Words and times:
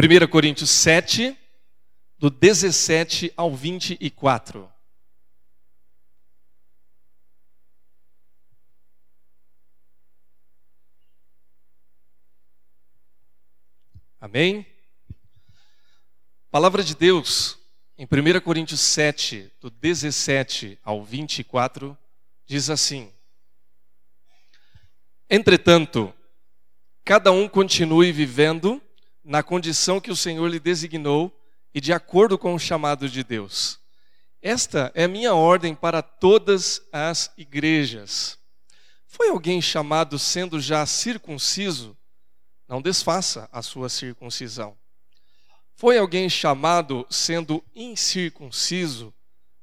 1 0.00 0.28
Coríntios 0.28 0.70
7, 0.70 1.36
do 2.16 2.30
17 2.30 3.32
ao 3.36 3.52
24. 3.52 4.72
Amém? 14.20 14.64
Palavra 16.48 16.84
de 16.84 16.94
Deus, 16.94 17.58
em 17.98 18.04
1 18.04 18.40
Coríntios 18.40 18.80
7, 18.80 19.52
do 19.60 19.68
17 19.68 20.78
ao 20.84 21.04
24, 21.04 21.98
diz 22.46 22.70
assim: 22.70 23.12
Entretanto, 25.28 26.14
cada 27.04 27.32
um 27.32 27.48
continue 27.48 28.12
vivendo 28.12 28.80
na 29.28 29.42
condição 29.42 30.00
que 30.00 30.10
o 30.10 30.16
Senhor 30.16 30.48
lhe 30.48 30.58
designou 30.58 31.30
e 31.74 31.82
de 31.82 31.92
acordo 31.92 32.38
com 32.38 32.54
o 32.54 32.58
chamado 32.58 33.06
de 33.10 33.22
Deus. 33.22 33.78
Esta 34.40 34.90
é 34.94 35.04
a 35.04 35.08
minha 35.08 35.34
ordem 35.34 35.74
para 35.74 36.00
todas 36.00 36.80
as 36.90 37.30
igrejas. 37.36 38.38
Foi 39.06 39.28
alguém 39.28 39.60
chamado 39.60 40.18
sendo 40.18 40.58
já 40.58 40.86
circunciso? 40.86 41.94
Não 42.66 42.80
desfaça 42.80 43.46
a 43.52 43.60
sua 43.60 43.90
circuncisão. 43.90 44.74
Foi 45.74 45.98
alguém 45.98 46.30
chamado 46.30 47.06
sendo 47.10 47.62
incircunciso? 47.74 49.12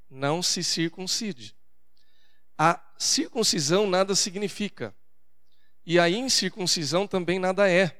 Não 0.08 0.44
se 0.44 0.64
circuncide. 0.64 1.56
A 2.56 2.80
circuncisão 3.00 3.90
nada 3.90 4.14
significa, 4.14 4.96
e 5.84 5.98
a 5.98 6.08
incircuncisão 6.08 7.08
também 7.08 7.40
nada 7.40 7.68
é. 7.68 8.00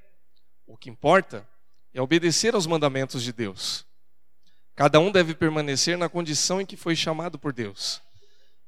O 0.68 0.78
que 0.78 0.92
importa 0.92 1.48
é 1.96 2.02
obedecer 2.02 2.54
aos 2.54 2.68
mandamentos 2.68 3.24
de 3.24 3.32
Deus. 3.32 3.86
Cada 4.76 5.00
um 5.00 5.10
deve 5.10 5.34
permanecer 5.34 5.98
na 5.98 6.10
condição 6.10 6.60
em 6.60 6.66
que 6.66 6.76
foi 6.76 6.94
chamado 6.94 7.40
por 7.40 7.54
Deus. 7.54 8.02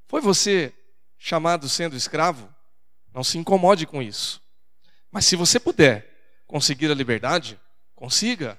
Foi 0.07 0.21
você 0.21 0.73
chamado 1.17 1.67
sendo 1.67 1.97
escravo? 1.97 2.49
Não 3.13 3.25
se 3.25 3.37
incomode 3.37 3.85
com 3.85 4.01
isso. 4.01 4.41
Mas 5.11 5.25
se 5.25 5.35
você 5.35 5.59
puder 5.59 6.07
conseguir 6.47 6.89
a 6.89 6.95
liberdade, 6.95 7.59
consiga. 7.93 8.57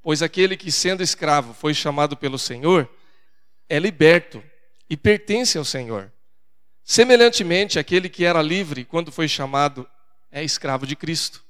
Pois 0.00 0.22
aquele 0.22 0.56
que, 0.56 0.70
sendo 0.70 1.02
escravo, 1.02 1.52
foi 1.52 1.74
chamado 1.74 2.16
pelo 2.16 2.38
Senhor, 2.38 2.88
é 3.68 3.80
liberto 3.80 4.40
e 4.88 4.96
pertence 4.96 5.58
ao 5.58 5.64
Senhor. 5.64 6.12
Semelhantemente, 6.84 7.76
aquele 7.76 8.08
que 8.08 8.24
era 8.24 8.40
livre 8.40 8.84
quando 8.84 9.10
foi 9.10 9.26
chamado 9.26 9.88
é 10.30 10.44
escravo 10.44 10.86
de 10.86 10.94
Cristo. 10.94 11.47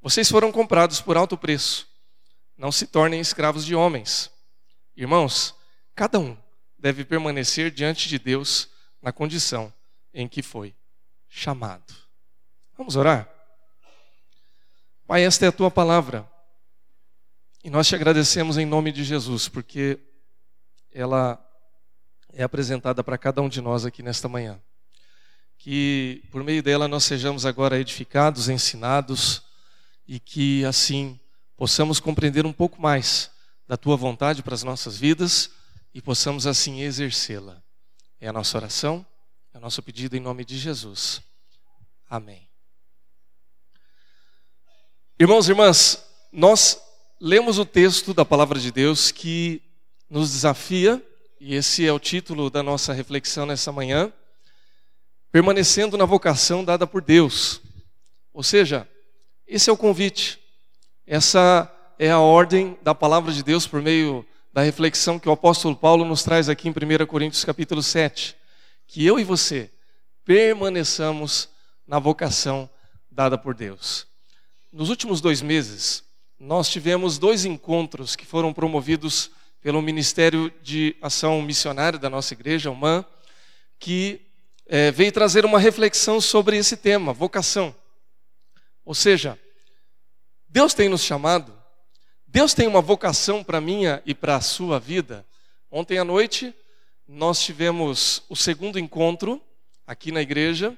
Vocês 0.00 0.30
foram 0.30 0.52
comprados 0.52 1.00
por 1.00 1.16
alto 1.16 1.36
preço. 1.36 1.88
Não 2.56 2.70
se 2.70 2.86
tornem 2.86 3.20
escravos 3.20 3.64
de 3.64 3.74
homens. 3.74 4.30
Irmãos, 4.96 5.54
cada 5.94 6.18
um 6.18 6.36
deve 6.78 7.04
permanecer 7.04 7.70
diante 7.70 8.08
de 8.08 8.18
Deus 8.18 8.68
na 9.02 9.12
condição 9.12 9.72
em 10.14 10.28
que 10.28 10.42
foi 10.42 10.74
chamado. 11.28 11.94
Vamos 12.76 12.96
orar? 12.96 13.28
Pai, 15.06 15.24
esta 15.24 15.46
é 15.46 15.48
a 15.48 15.52
tua 15.52 15.70
palavra. 15.70 16.28
E 17.64 17.70
nós 17.70 17.88
te 17.88 17.94
agradecemos 17.94 18.56
em 18.56 18.64
nome 18.64 18.92
de 18.92 19.02
Jesus, 19.02 19.48
porque 19.48 19.98
ela 20.92 21.44
é 22.32 22.42
apresentada 22.42 23.02
para 23.02 23.18
cada 23.18 23.42
um 23.42 23.48
de 23.48 23.60
nós 23.60 23.84
aqui 23.84 24.02
nesta 24.02 24.28
manhã. 24.28 24.60
Que 25.56 26.22
por 26.30 26.44
meio 26.44 26.62
dela 26.62 26.86
nós 26.86 27.04
sejamos 27.04 27.44
agora 27.44 27.80
edificados, 27.80 28.48
ensinados, 28.48 29.42
e 30.08 30.18
que 30.18 30.64
assim 30.64 31.20
possamos 31.54 32.00
compreender 32.00 32.46
um 32.46 32.52
pouco 32.52 32.80
mais 32.80 33.30
da 33.66 33.76
tua 33.76 33.94
vontade 33.94 34.42
para 34.42 34.54
as 34.54 34.62
nossas 34.62 34.96
vidas 34.96 35.50
e 35.92 36.00
possamos 36.00 36.46
assim 36.46 36.80
exercê-la. 36.80 37.62
É 38.18 38.26
a 38.26 38.32
nossa 38.32 38.56
oração, 38.56 39.04
é 39.52 39.58
o 39.58 39.60
nosso 39.60 39.82
pedido 39.82 40.16
em 40.16 40.20
nome 40.20 40.46
de 40.46 40.56
Jesus. 40.56 41.20
Amém. 42.08 42.48
Irmãos 45.20 45.46
e 45.46 45.50
irmãs, 45.50 46.02
nós 46.32 46.80
lemos 47.20 47.58
o 47.58 47.66
texto 47.66 48.14
da 48.14 48.24
palavra 48.24 48.58
de 48.58 48.72
Deus 48.72 49.10
que 49.10 49.60
nos 50.08 50.30
desafia, 50.30 51.04
e 51.38 51.54
esse 51.54 51.86
é 51.86 51.92
o 51.92 51.98
título 51.98 52.48
da 52.48 52.62
nossa 52.62 52.92
reflexão 52.92 53.44
nessa 53.44 53.70
manhã, 53.70 54.12
permanecendo 55.30 55.98
na 55.98 56.04
vocação 56.04 56.64
dada 56.64 56.86
por 56.86 57.02
Deus. 57.02 57.60
Ou 58.32 58.42
seja, 58.42 58.88
esse 59.48 59.70
é 59.70 59.72
o 59.72 59.76
convite. 59.76 60.38
Essa 61.06 61.74
é 61.98 62.10
a 62.10 62.18
ordem 62.18 62.78
da 62.82 62.94
palavra 62.94 63.32
de 63.32 63.42
Deus 63.42 63.66
por 63.66 63.80
meio 63.80 64.24
da 64.52 64.60
reflexão 64.62 65.18
que 65.18 65.28
o 65.28 65.32
apóstolo 65.32 65.74
Paulo 65.74 66.04
nos 66.04 66.22
traz 66.22 66.50
aqui 66.50 66.68
em 66.68 66.70
1 66.70 67.06
Coríntios 67.06 67.46
capítulo 67.46 67.82
7, 67.82 68.36
que 68.86 69.06
eu 69.06 69.18
e 69.18 69.24
você 69.24 69.70
permaneçamos 70.22 71.48
na 71.86 71.98
vocação 71.98 72.68
dada 73.10 73.38
por 73.38 73.54
Deus. 73.54 74.06
Nos 74.70 74.90
últimos 74.90 75.22
dois 75.22 75.40
meses, 75.40 76.04
nós 76.38 76.68
tivemos 76.68 77.16
dois 77.16 77.46
encontros 77.46 78.14
que 78.14 78.26
foram 78.26 78.52
promovidos 78.52 79.30
pelo 79.62 79.80
Ministério 79.80 80.52
de 80.62 80.94
Ação 81.00 81.40
Missionária 81.40 81.98
da 81.98 82.10
nossa 82.10 82.34
igreja, 82.34 82.70
MAN, 82.70 83.02
que 83.78 84.20
é, 84.66 84.90
veio 84.90 85.10
trazer 85.10 85.46
uma 85.46 85.58
reflexão 85.58 86.20
sobre 86.20 86.58
esse 86.58 86.76
tema, 86.76 87.14
vocação. 87.14 87.74
Ou 88.88 88.94
seja, 88.94 89.38
Deus 90.48 90.72
tem 90.72 90.88
nos 90.88 91.02
chamado, 91.02 91.52
Deus 92.26 92.54
tem 92.54 92.66
uma 92.66 92.80
vocação 92.80 93.44
para 93.44 93.60
minha 93.60 94.02
e 94.06 94.14
para 94.14 94.36
a 94.36 94.40
sua 94.40 94.80
vida. 94.80 95.26
Ontem 95.70 95.98
à 95.98 96.04
noite, 96.04 96.54
nós 97.06 97.38
tivemos 97.38 98.22
o 98.30 98.34
segundo 98.34 98.78
encontro 98.78 99.42
aqui 99.86 100.10
na 100.10 100.22
igreja 100.22 100.74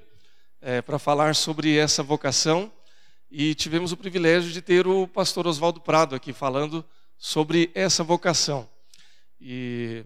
é, 0.61 0.83
para 0.83 0.99
falar 0.99 1.37
sobre 1.37 1.77
essa 1.77 2.03
vocação 2.03 2.73
e 3.31 3.55
tivemos 3.55 3.93
o 3.93 3.97
privilégio 3.97 4.51
de 4.51 4.61
ter 4.61 4.89
o 4.89 5.07
pastor 5.07 5.47
Oswaldo 5.47 5.81
Prado 5.81 6.17
aqui 6.17 6.33
falando 6.33 6.85
sobre 7.17 7.71
essa 7.77 8.03
vocação. 8.03 8.69
E 9.41 10.05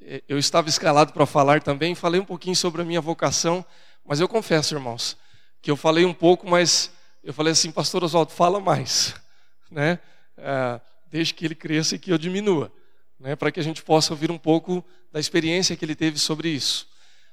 é, 0.00 0.22
eu 0.28 0.38
estava 0.38 0.68
escalado 0.68 1.12
para 1.12 1.26
falar 1.26 1.60
também, 1.60 1.96
falei 1.96 2.20
um 2.20 2.24
pouquinho 2.24 2.54
sobre 2.54 2.82
a 2.82 2.84
minha 2.84 3.00
vocação, 3.00 3.66
mas 4.04 4.20
eu 4.20 4.28
confesso, 4.28 4.76
irmãos, 4.76 5.16
que 5.60 5.72
eu 5.72 5.76
falei 5.76 6.04
um 6.04 6.14
pouco, 6.14 6.48
mas 6.48 6.92
eu 7.22 7.32
falei 7.32 7.52
assim, 7.52 7.70
pastor 7.70 8.02
Oswaldo, 8.02 8.32
fala 8.32 8.58
mais, 8.60 9.14
né? 9.70 9.98
É, 10.36 10.80
desde 11.06 11.34
que 11.34 11.44
ele 11.44 11.54
cresça 11.54 11.94
e 11.94 11.98
que 11.98 12.10
eu 12.10 12.18
diminua, 12.18 12.72
né? 13.18 13.36
Para 13.36 13.52
que 13.52 13.60
a 13.60 13.62
gente 13.62 13.82
possa 13.82 14.12
ouvir 14.12 14.30
um 14.30 14.38
pouco 14.38 14.84
da 15.12 15.20
experiência 15.20 15.76
que 15.76 15.84
ele 15.84 15.94
teve 15.94 16.18
sobre 16.18 16.48
isso. 16.48 16.88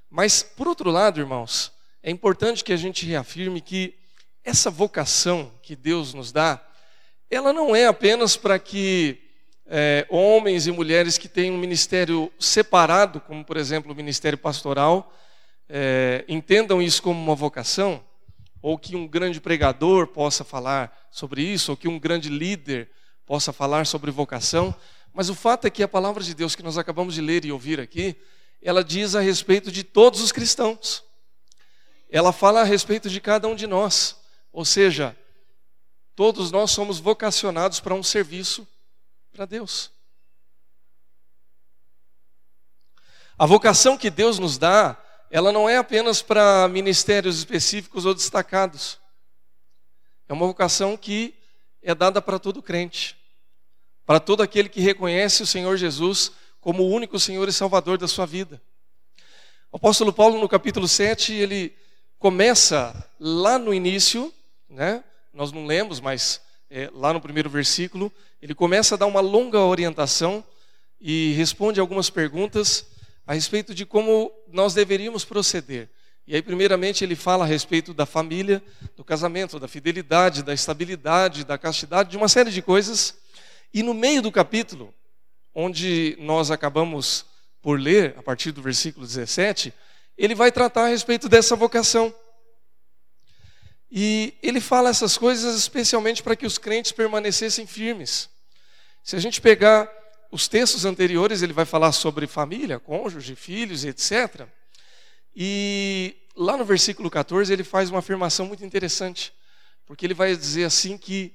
Mas, 0.09 0.44
por 0.44 0.67
outro 0.67 0.91
lado, 0.91 1.19
irmãos, 1.19 1.72
é 2.03 2.11
importante 2.11 2.63
que 2.63 2.73
a 2.73 2.77
gente 2.77 3.05
reafirme 3.05 3.61
que 3.61 3.95
essa 4.44 4.69
vocação 4.69 5.51
que 5.61 5.75
Deus 5.75 6.13
nos 6.13 6.31
dá, 6.31 6.61
ela 7.29 7.53
não 7.53 7.75
é 7.75 7.85
apenas 7.85 8.35
para 8.35 8.57
que 8.57 9.21
é, 9.66 10.06
homens 10.09 10.66
e 10.66 10.71
mulheres 10.71 11.17
que 11.17 11.27
têm 11.27 11.51
um 11.51 11.57
ministério 11.57 12.31
separado, 12.39 13.21
como 13.21 13.45
por 13.45 13.56
exemplo 13.56 13.91
o 13.91 13.95
ministério 13.95 14.38
pastoral, 14.38 15.13
é, 15.69 16.25
entendam 16.27 16.81
isso 16.81 17.01
como 17.03 17.21
uma 17.21 17.35
vocação, 17.35 18.03
ou 18.61 18.77
que 18.77 18.95
um 18.95 19.07
grande 19.07 19.39
pregador 19.39 20.07
possa 20.07 20.43
falar 20.43 21.07
sobre 21.11 21.41
isso, 21.41 21.71
ou 21.71 21.77
que 21.77 21.87
um 21.87 21.99
grande 21.99 22.29
líder 22.29 22.89
possa 23.25 23.53
falar 23.53 23.85
sobre 23.85 24.11
vocação, 24.11 24.75
mas 25.13 25.29
o 25.29 25.35
fato 25.35 25.65
é 25.65 25.69
que 25.69 25.83
a 25.83 25.87
palavra 25.87 26.23
de 26.23 26.33
Deus 26.33 26.55
que 26.55 26.63
nós 26.63 26.77
acabamos 26.77 27.13
de 27.13 27.21
ler 27.21 27.45
e 27.45 27.51
ouvir 27.51 27.79
aqui, 27.79 28.15
ela 28.61 28.83
diz 28.83 29.15
a 29.15 29.21
respeito 29.21 29.71
de 29.71 29.83
todos 29.83 30.21
os 30.21 30.31
cristãos. 30.31 31.03
Ela 32.09 32.33
fala 32.33 32.61
a 32.61 32.63
respeito 32.63 33.09
de 33.09 33.21
cada 33.21 33.47
um 33.47 33.55
de 33.55 33.67
nós, 33.67 34.17
ou 34.51 34.65
seja, 34.65 35.15
todos 36.15 36.51
nós 36.51 36.71
somos 36.71 37.00
vocacionados 37.00 37.79
para 37.79 37.94
um 37.94 38.03
serviço 38.03 38.67
para 39.31 39.45
Deus. 39.45 39.91
A 43.38 43.45
vocação 43.45 43.97
que 43.97 44.09
Deus 44.09 44.38
nos 44.38 44.57
dá 44.57 44.97
ela 45.31 45.51
não 45.51 45.69
é 45.69 45.77
apenas 45.77 46.21
para 46.21 46.67
ministérios 46.67 47.37
específicos 47.37 48.05
ou 48.05 48.13
destacados. 48.13 48.99
É 50.27 50.33
uma 50.33 50.47
vocação 50.47 50.97
que 50.97 51.35
é 51.83 51.93
dada 51.93 52.21
para 52.21 52.39
todo 52.39 52.61
crente, 52.61 53.15
para 54.05 54.19
todo 54.19 54.41
aquele 54.41 54.69
que 54.69 54.81
reconhece 54.81 55.43
o 55.43 55.47
Senhor 55.47 55.77
Jesus 55.77 56.31
como 56.59 56.83
o 56.83 56.89
único 56.89 57.19
Senhor 57.19 57.47
e 57.47 57.53
Salvador 57.53 57.97
da 57.97 58.07
sua 58.07 58.25
vida. 58.25 58.61
O 59.71 59.77
apóstolo 59.77 60.11
Paulo, 60.11 60.39
no 60.39 60.49
capítulo 60.49 60.87
7, 60.87 61.31
ele 61.33 61.75
começa 62.17 63.07
lá 63.19 63.59
no 63.59 63.73
início, 63.73 64.33
né? 64.67 65.03
nós 65.31 65.51
não 65.51 65.65
lemos, 65.65 65.99
mas 65.99 66.41
é, 66.69 66.89
lá 66.93 67.13
no 67.13 67.21
primeiro 67.21 67.49
versículo, 67.49 68.11
ele 68.41 68.55
começa 68.55 68.95
a 68.95 68.97
dar 68.97 69.05
uma 69.05 69.21
longa 69.21 69.59
orientação 69.59 70.43
e 70.99 71.33
responde 71.33 71.79
algumas 71.79 72.09
perguntas 72.09 72.85
a 73.29 73.33
respeito 73.33 73.75
de 73.75 73.85
como 73.85 74.31
nós 74.47 74.73
deveríamos 74.73 75.23
proceder. 75.23 75.87
E 76.25 76.33
aí, 76.33 76.41
primeiramente, 76.41 77.03
ele 77.03 77.15
fala 77.15 77.45
a 77.45 77.47
respeito 77.47 77.93
da 77.93 78.03
família, 78.03 78.59
do 78.97 79.03
casamento, 79.03 79.59
da 79.59 79.67
fidelidade, 79.67 80.41
da 80.41 80.51
estabilidade, 80.51 81.45
da 81.45 81.55
castidade, 81.55 82.09
de 82.09 82.17
uma 82.17 82.27
série 82.27 82.49
de 82.49 82.59
coisas. 82.59 83.13
E 83.71 83.83
no 83.83 83.93
meio 83.93 84.23
do 84.23 84.31
capítulo, 84.31 84.91
onde 85.53 86.17
nós 86.19 86.49
acabamos 86.49 87.23
por 87.61 87.79
ler, 87.79 88.15
a 88.17 88.23
partir 88.23 88.51
do 88.51 88.63
versículo 88.63 89.05
17, 89.05 89.71
ele 90.17 90.33
vai 90.33 90.51
tratar 90.51 90.85
a 90.85 90.89
respeito 90.89 91.29
dessa 91.29 91.55
vocação. 91.55 92.11
E 93.91 94.33
ele 94.41 94.59
fala 94.59 94.89
essas 94.89 95.19
coisas 95.19 95.55
especialmente 95.55 96.23
para 96.23 96.35
que 96.35 96.47
os 96.47 96.57
crentes 96.57 96.91
permanecessem 96.91 97.67
firmes. 97.67 98.27
Se 99.03 99.15
a 99.15 99.19
gente 99.19 99.39
pegar 99.39 99.87
os 100.31 100.47
textos 100.47 100.85
anteriores, 100.85 101.41
ele 101.41 101.53
vai 101.53 101.65
falar 101.65 101.91
sobre 101.91 102.27
família, 102.27 102.79
cônjuge, 102.79 103.35
filhos, 103.35 103.83
etc. 103.83 104.47
E 105.35 106.15
lá 106.35 106.55
no 106.55 106.63
versículo 106.63 107.09
14 107.09 107.51
ele 107.51 107.63
faz 107.63 107.89
uma 107.89 107.99
afirmação 107.99 108.45
muito 108.45 108.63
interessante, 108.63 109.33
porque 109.85 110.05
ele 110.05 110.13
vai 110.13 110.35
dizer 110.35 110.65
assim 110.65 110.97
que 110.97 111.33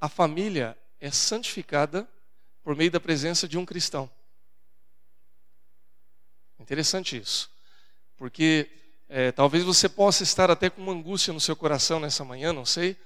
a 0.00 0.08
família 0.08 0.76
é 1.00 1.10
santificada 1.10 2.08
por 2.62 2.76
meio 2.76 2.90
da 2.90 3.00
presença 3.00 3.48
de 3.48 3.56
um 3.56 3.64
cristão. 3.64 4.10
Interessante 6.58 7.16
isso, 7.16 7.50
porque 8.16 8.70
é, 9.08 9.32
talvez 9.32 9.64
você 9.64 9.88
possa 9.88 10.22
estar 10.22 10.50
até 10.50 10.68
com 10.68 10.82
uma 10.82 10.92
angústia 10.92 11.32
no 11.32 11.40
seu 11.40 11.56
coração 11.56 11.98
nessa 11.98 12.22
manhã, 12.22 12.52
não 12.52 12.66
sei, 12.66 12.96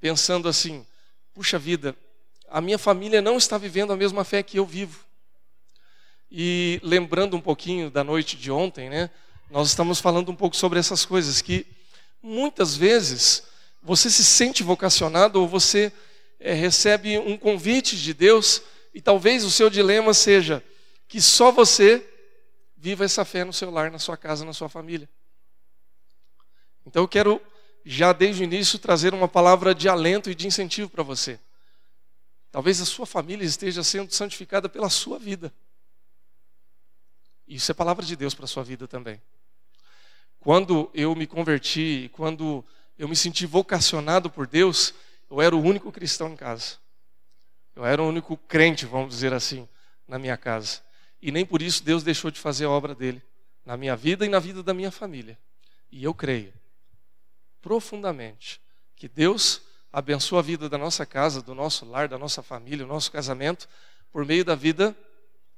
pensando 0.00 0.48
assim: 0.48 0.86
puxa 1.34 1.58
vida, 1.58 1.96
a 2.54 2.60
minha 2.60 2.78
família 2.78 3.20
não 3.20 3.36
está 3.36 3.58
vivendo 3.58 3.92
a 3.92 3.96
mesma 3.96 4.22
fé 4.22 4.40
que 4.40 4.60
eu 4.60 4.64
vivo. 4.64 5.04
E 6.30 6.78
lembrando 6.84 7.36
um 7.36 7.40
pouquinho 7.40 7.90
da 7.90 8.04
noite 8.04 8.36
de 8.36 8.48
ontem, 8.48 8.88
né? 8.88 9.10
Nós 9.50 9.70
estamos 9.70 9.98
falando 9.98 10.30
um 10.30 10.36
pouco 10.36 10.54
sobre 10.54 10.78
essas 10.78 11.04
coisas 11.04 11.42
que 11.42 11.66
muitas 12.22 12.76
vezes 12.76 13.42
você 13.82 14.08
se 14.08 14.24
sente 14.24 14.62
vocacionado 14.62 15.40
ou 15.40 15.48
você 15.48 15.92
é, 16.38 16.52
recebe 16.52 17.18
um 17.18 17.36
convite 17.36 17.96
de 17.96 18.14
Deus 18.14 18.62
e 18.94 19.00
talvez 19.00 19.42
o 19.42 19.50
seu 19.50 19.68
dilema 19.68 20.14
seja 20.14 20.62
que 21.08 21.20
só 21.20 21.50
você 21.50 22.08
viva 22.76 23.04
essa 23.04 23.24
fé 23.24 23.42
no 23.42 23.52
seu 23.52 23.68
lar, 23.68 23.90
na 23.90 23.98
sua 23.98 24.16
casa, 24.16 24.44
na 24.44 24.52
sua 24.52 24.68
família. 24.68 25.08
Então 26.86 27.02
eu 27.02 27.08
quero 27.08 27.42
já 27.84 28.12
desde 28.12 28.42
o 28.42 28.44
início 28.44 28.78
trazer 28.78 29.12
uma 29.12 29.26
palavra 29.26 29.74
de 29.74 29.88
alento 29.88 30.30
e 30.30 30.36
de 30.36 30.46
incentivo 30.46 30.88
para 30.88 31.02
você. 31.02 31.40
Talvez 32.54 32.80
a 32.80 32.84
sua 32.84 33.04
família 33.04 33.44
esteja 33.44 33.82
sendo 33.82 34.14
santificada 34.14 34.68
pela 34.68 34.88
sua 34.88 35.18
vida. 35.18 35.52
Isso 37.48 37.68
é 37.72 37.74
palavra 37.74 38.06
de 38.06 38.14
Deus 38.14 38.32
para 38.32 38.44
a 38.44 38.46
sua 38.46 38.62
vida 38.62 38.86
também. 38.86 39.20
Quando 40.38 40.88
eu 40.94 41.16
me 41.16 41.26
converti, 41.26 42.08
quando 42.12 42.64
eu 42.96 43.08
me 43.08 43.16
senti 43.16 43.44
vocacionado 43.44 44.30
por 44.30 44.46
Deus, 44.46 44.94
eu 45.28 45.40
era 45.40 45.56
o 45.56 45.60
único 45.60 45.90
cristão 45.90 46.28
em 46.28 46.36
casa. 46.36 46.76
Eu 47.74 47.84
era 47.84 48.00
o 48.00 48.06
único 48.06 48.36
crente, 48.36 48.86
vamos 48.86 49.12
dizer 49.12 49.32
assim, 49.32 49.68
na 50.06 50.16
minha 50.16 50.36
casa. 50.36 50.80
E 51.20 51.32
nem 51.32 51.44
por 51.44 51.60
isso 51.60 51.82
Deus 51.82 52.04
deixou 52.04 52.30
de 52.30 52.38
fazer 52.38 52.66
a 52.66 52.70
obra 52.70 52.94
dele 52.94 53.20
na 53.66 53.76
minha 53.76 53.96
vida 53.96 54.24
e 54.24 54.28
na 54.28 54.38
vida 54.38 54.62
da 54.62 54.72
minha 54.72 54.92
família. 54.92 55.36
E 55.90 56.04
eu 56.04 56.14
creio 56.14 56.54
profundamente 57.60 58.60
que 58.94 59.08
Deus 59.08 59.60
abençoa 59.94 60.40
a 60.40 60.42
vida 60.42 60.68
da 60.68 60.76
nossa 60.76 61.06
casa, 61.06 61.40
do 61.40 61.54
nosso 61.54 61.84
lar, 61.86 62.08
da 62.08 62.18
nossa 62.18 62.42
família, 62.42 62.84
o 62.84 62.88
nosso 62.88 63.10
casamento, 63.10 63.68
por 64.10 64.24
meio 64.24 64.44
da 64.44 64.54
vida 64.54 64.94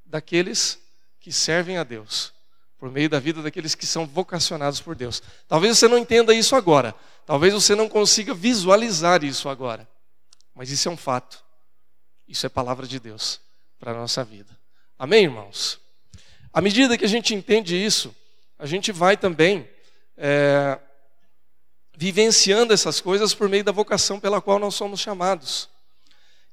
daqueles 0.05 0.79
que 1.19 1.33
servem 1.33 1.79
a 1.79 1.85
Deus 1.85 2.37
por 2.79 2.91
meio 2.91 3.09
da 3.09 3.19
vida 3.19 3.43
daqueles 3.43 3.75
que 3.75 3.87
são 3.87 4.07
vocacionados 4.07 4.81
por 4.81 4.95
Deus. 4.95 5.23
Talvez 5.49 5.79
você 5.79 5.89
não 5.89 5.99
entenda 5.99 6.35
isso 6.35 6.55
agora, 6.55 6.95
talvez 7.25 7.55
você 7.55 7.75
não 7.75 7.89
consiga 7.89 8.35
visualizar 8.35 9.25
isso 9.25 9.49
agora, 9.49 9.89
mas 10.55 10.71
isso 10.71 10.89
é 10.89 10.93
um 10.93 10.97
fato. 10.97 11.45
Isso 12.29 12.45
é 12.45 12.49
palavra 12.49 12.87
de 12.87 12.99
Deus 12.99 13.41
para 13.79 13.93
a 13.93 13.95
nossa 13.95 14.25
vida. 14.25 14.57
Amém, 14.99 15.25
irmãos? 15.25 15.81
À 16.53 16.61
medida 16.61 16.99
que 16.99 17.05
a 17.05 17.09
gente 17.09 17.35
entende 17.35 17.77
isso, 17.77 18.15
a 18.59 18.67
gente 18.67 18.91
vai 18.91 19.17
também 19.17 19.69
é, 20.17 20.79
vivenciando 21.97 22.75
essas 22.75 23.01
coisas 23.01 23.33
por 23.33 23.49
meio 23.49 23.65
da 23.65 23.73
vocação 23.73 24.21
pela 24.21 24.41
qual 24.41 24.59
nós 24.59 24.75
somos 24.75 25.01
chamados. 25.01 25.69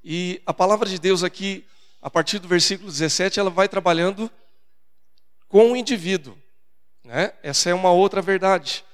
E 0.04 0.42
a 0.46 0.54
palavra 0.54 0.88
de 0.88 0.98
Deus 0.98 1.22
aqui, 1.22 1.66
a 2.02 2.10
partir 2.10 2.40
do 2.40 2.48
versículo 2.48 2.90
17, 2.90 3.40
ela 3.40 3.50
vai 3.50 3.68
trabalhando 3.68 4.32
com 5.50 5.72
o 5.72 5.76
indivíduo. 5.76 6.38
Né? 7.04 7.34
Essa 7.44 7.70
é 7.70 7.74
uma 7.74 7.92
outra 7.92 8.22
verdade. 8.22 8.86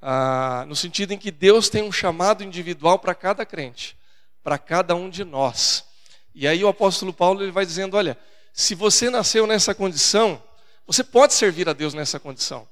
Ah, 0.00 0.64
no 0.68 0.76
sentido 0.76 1.12
em 1.12 1.18
que 1.18 1.32
Deus 1.32 1.68
tem 1.68 1.82
um 1.82 1.90
chamado 1.90 2.44
individual 2.44 2.98
para 2.98 3.14
cada 3.14 3.44
crente, 3.44 3.96
para 4.42 4.56
cada 4.56 4.94
um 4.94 5.10
de 5.10 5.24
nós. 5.24 5.84
E 6.32 6.46
aí 6.46 6.62
o 6.62 6.68
apóstolo 6.68 7.12
Paulo 7.12 7.42
ele 7.42 7.50
vai 7.50 7.66
dizendo: 7.66 7.96
olha, 7.96 8.16
se 8.52 8.74
você 8.74 9.10
nasceu 9.10 9.46
nessa 9.46 9.74
condição, 9.74 10.40
você 10.86 11.02
pode 11.02 11.34
servir 11.34 11.68
a 11.68 11.72
Deus 11.72 11.94
nessa 11.94 12.20
condição. 12.20 12.68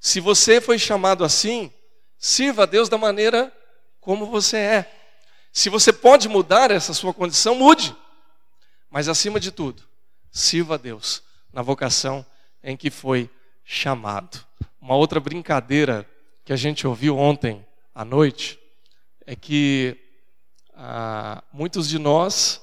Se 0.00 0.20
você 0.20 0.60
foi 0.60 0.78
chamado 0.78 1.24
assim, 1.24 1.72
sirva 2.18 2.62
a 2.62 2.66
Deus 2.66 2.88
da 2.88 2.98
maneira 2.98 3.52
como 4.00 4.26
você 4.26 4.56
é. 4.56 4.94
Se 5.52 5.68
você 5.68 5.92
pode 5.92 6.28
mudar 6.28 6.70
essa 6.70 6.94
sua 6.94 7.12
condição, 7.12 7.54
mude. 7.54 7.94
Mas 8.90 9.08
acima 9.08 9.38
de 9.38 9.50
tudo, 9.50 9.82
sirva 10.30 10.74
a 10.74 10.78
Deus 10.78 11.22
na 11.52 11.62
vocação 11.62 12.24
em 12.62 12.76
que 12.76 12.90
foi 12.90 13.30
chamado. 13.64 14.44
Uma 14.80 14.94
outra 14.94 15.20
brincadeira 15.20 16.08
que 16.44 16.52
a 16.52 16.56
gente 16.56 16.86
ouviu 16.86 17.18
ontem 17.18 17.64
à 17.94 18.04
noite 18.04 18.58
é 19.26 19.36
que 19.36 19.96
ah, 20.74 21.42
muitos 21.52 21.88
de 21.88 21.98
nós 21.98 22.62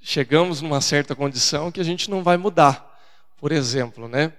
chegamos 0.00 0.62
numa 0.62 0.80
certa 0.80 1.14
condição 1.14 1.72
que 1.72 1.80
a 1.80 1.84
gente 1.84 2.08
não 2.08 2.22
vai 2.22 2.36
mudar. 2.36 2.98
Por 3.36 3.52
exemplo, 3.52 4.08
né? 4.08 4.32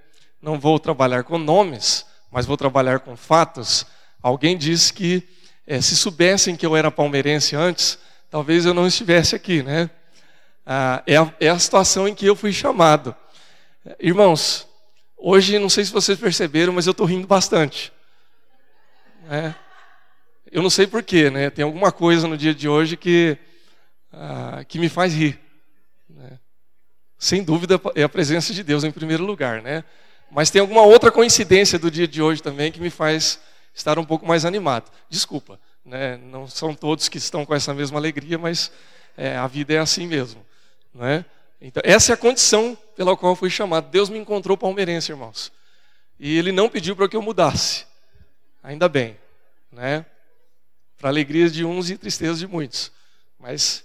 Não 0.46 0.60
vou 0.60 0.78
trabalhar 0.78 1.24
com 1.24 1.40
nomes, 1.40 2.06
mas 2.32 2.46
vou 2.46 2.56
trabalhar 2.56 3.00
com 3.00 3.18
fatos. 3.18 3.84
Alguém 4.22 4.56
disse 4.56 4.94
que 4.94 5.28
é, 5.66 5.82
se 5.82 5.96
soubessem 5.96 6.56
que 6.56 6.64
eu 6.64 6.76
era 6.76 6.92
palmeirense 6.92 7.56
antes, 7.56 7.98
talvez 8.30 8.64
eu 8.64 8.72
não 8.72 8.86
estivesse 8.86 9.36
aqui, 9.36 9.64
né? 9.64 9.90
Ah, 10.64 11.02
é, 11.08 11.18
a, 11.18 11.34
é 11.40 11.50
a 11.50 11.58
situação 11.58 12.08
em 12.08 12.14
que 12.14 12.28
eu 12.28 12.36
fui 12.36 12.54
chamado. 12.54 13.16
Irmãos, 14.00 14.68
hoje 15.18 15.58
não 15.58 15.68
sei 15.68 15.84
se 15.84 15.92
vocês 15.92 16.20
perceberam, 16.20 16.74
mas 16.74 16.86
eu 16.86 16.92
estou 16.92 17.08
rindo 17.08 17.26
bastante. 17.26 17.92
É. 19.28 19.52
Eu 20.52 20.62
não 20.62 20.70
sei 20.70 20.86
porquê, 20.86 21.32
né? 21.32 21.50
Tem 21.50 21.66
alguma 21.66 21.92
coisa 21.92 22.28
no 22.28 22.38
dia 22.38 22.54
de 22.54 22.70
hoje 22.70 22.96
que, 22.96 23.36
ah, 24.14 24.64
que 24.68 24.78
me 24.78 24.90
faz 24.90 25.12
rir. 25.12 25.40
Né? 26.08 26.38
Sem 27.18 27.44
dúvida 27.44 27.82
é 27.96 28.04
a 28.04 28.10
presença 28.10 28.54
de 28.54 28.62
Deus 28.62 28.84
em 28.84 28.92
primeiro 28.92 29.26
lugar, 29.26 29.64
né? 29.64 29.84
Mas 30.32 30.50
tem 30.50 30.60
alguma 30.60 30.82
outra 30.82 31.12
coincidência 31.12 31.80
do 31.80 31.90
dia 31.90 32.08
de 32.08 32.22
hoje 32.22 32.42
também 32.42 32.72
que 32.72 32.80
me 32.80 32.90
faz 32.90 33.40
estar 33.74 34.00
um 34.00 34.06
pouco 34.06 34.26
mais 34.26 34.46
animado. 34.46 34.92
Desculpa, 35.10 35.60
né? 35.86 36.18
Não 36.18 36.48
são 36.48 36.74
todos 36.74 37.10
que 37.10 37.18
estão 37.18 37.46
com 37.46 37.54
essa 37.54 37.74
mesma 37.74 38.00
alegria, 38.00 38.38
mas 38.38 38.72
é, 39.18 39.36
a 39.36 39.48
vida 39.48 39.74
é 39.74 39.78
assim 39.78 40.08
mesmo, 40.08 40.46
né? 40.94 41.26
Então, 41.62 41.82
essa 41.86 42.12
é 42.12 42.14
a 42.14 42.18
condição 42.18 42.78
pela 42.96 43.16
qual 43.16 43.32
eu 43.32 43.36
fui 43.36 43.50
chamado. 43.50 43.90
Deus 43.90 44.10
me 44.10 44.20
encontrou 44.20 44.58
palmeirense, 44.58 45.12
irmãos. 45.12 45.52
E 46.20 46.38
Ele 46.38 46.52
não 46.52 46.70
pediu 46.70 46.96
para 46.96 47.08
que 47.08 47.16
eu 47.16 47.22
mudasse. 47.22 47.86
Ainda 48.62 48.90
bem, 48.90 49.18
né? 49.72 50.06
Para 50.98 51.10
alegria 51.10 51.50
de 51.50 51.66
uns 51.66 51.90
e 51.90 51.98
tristeza 51.98 52.40
de 52.40 52.48
muitos. 52.48 52.92
Mas 53.40 53.84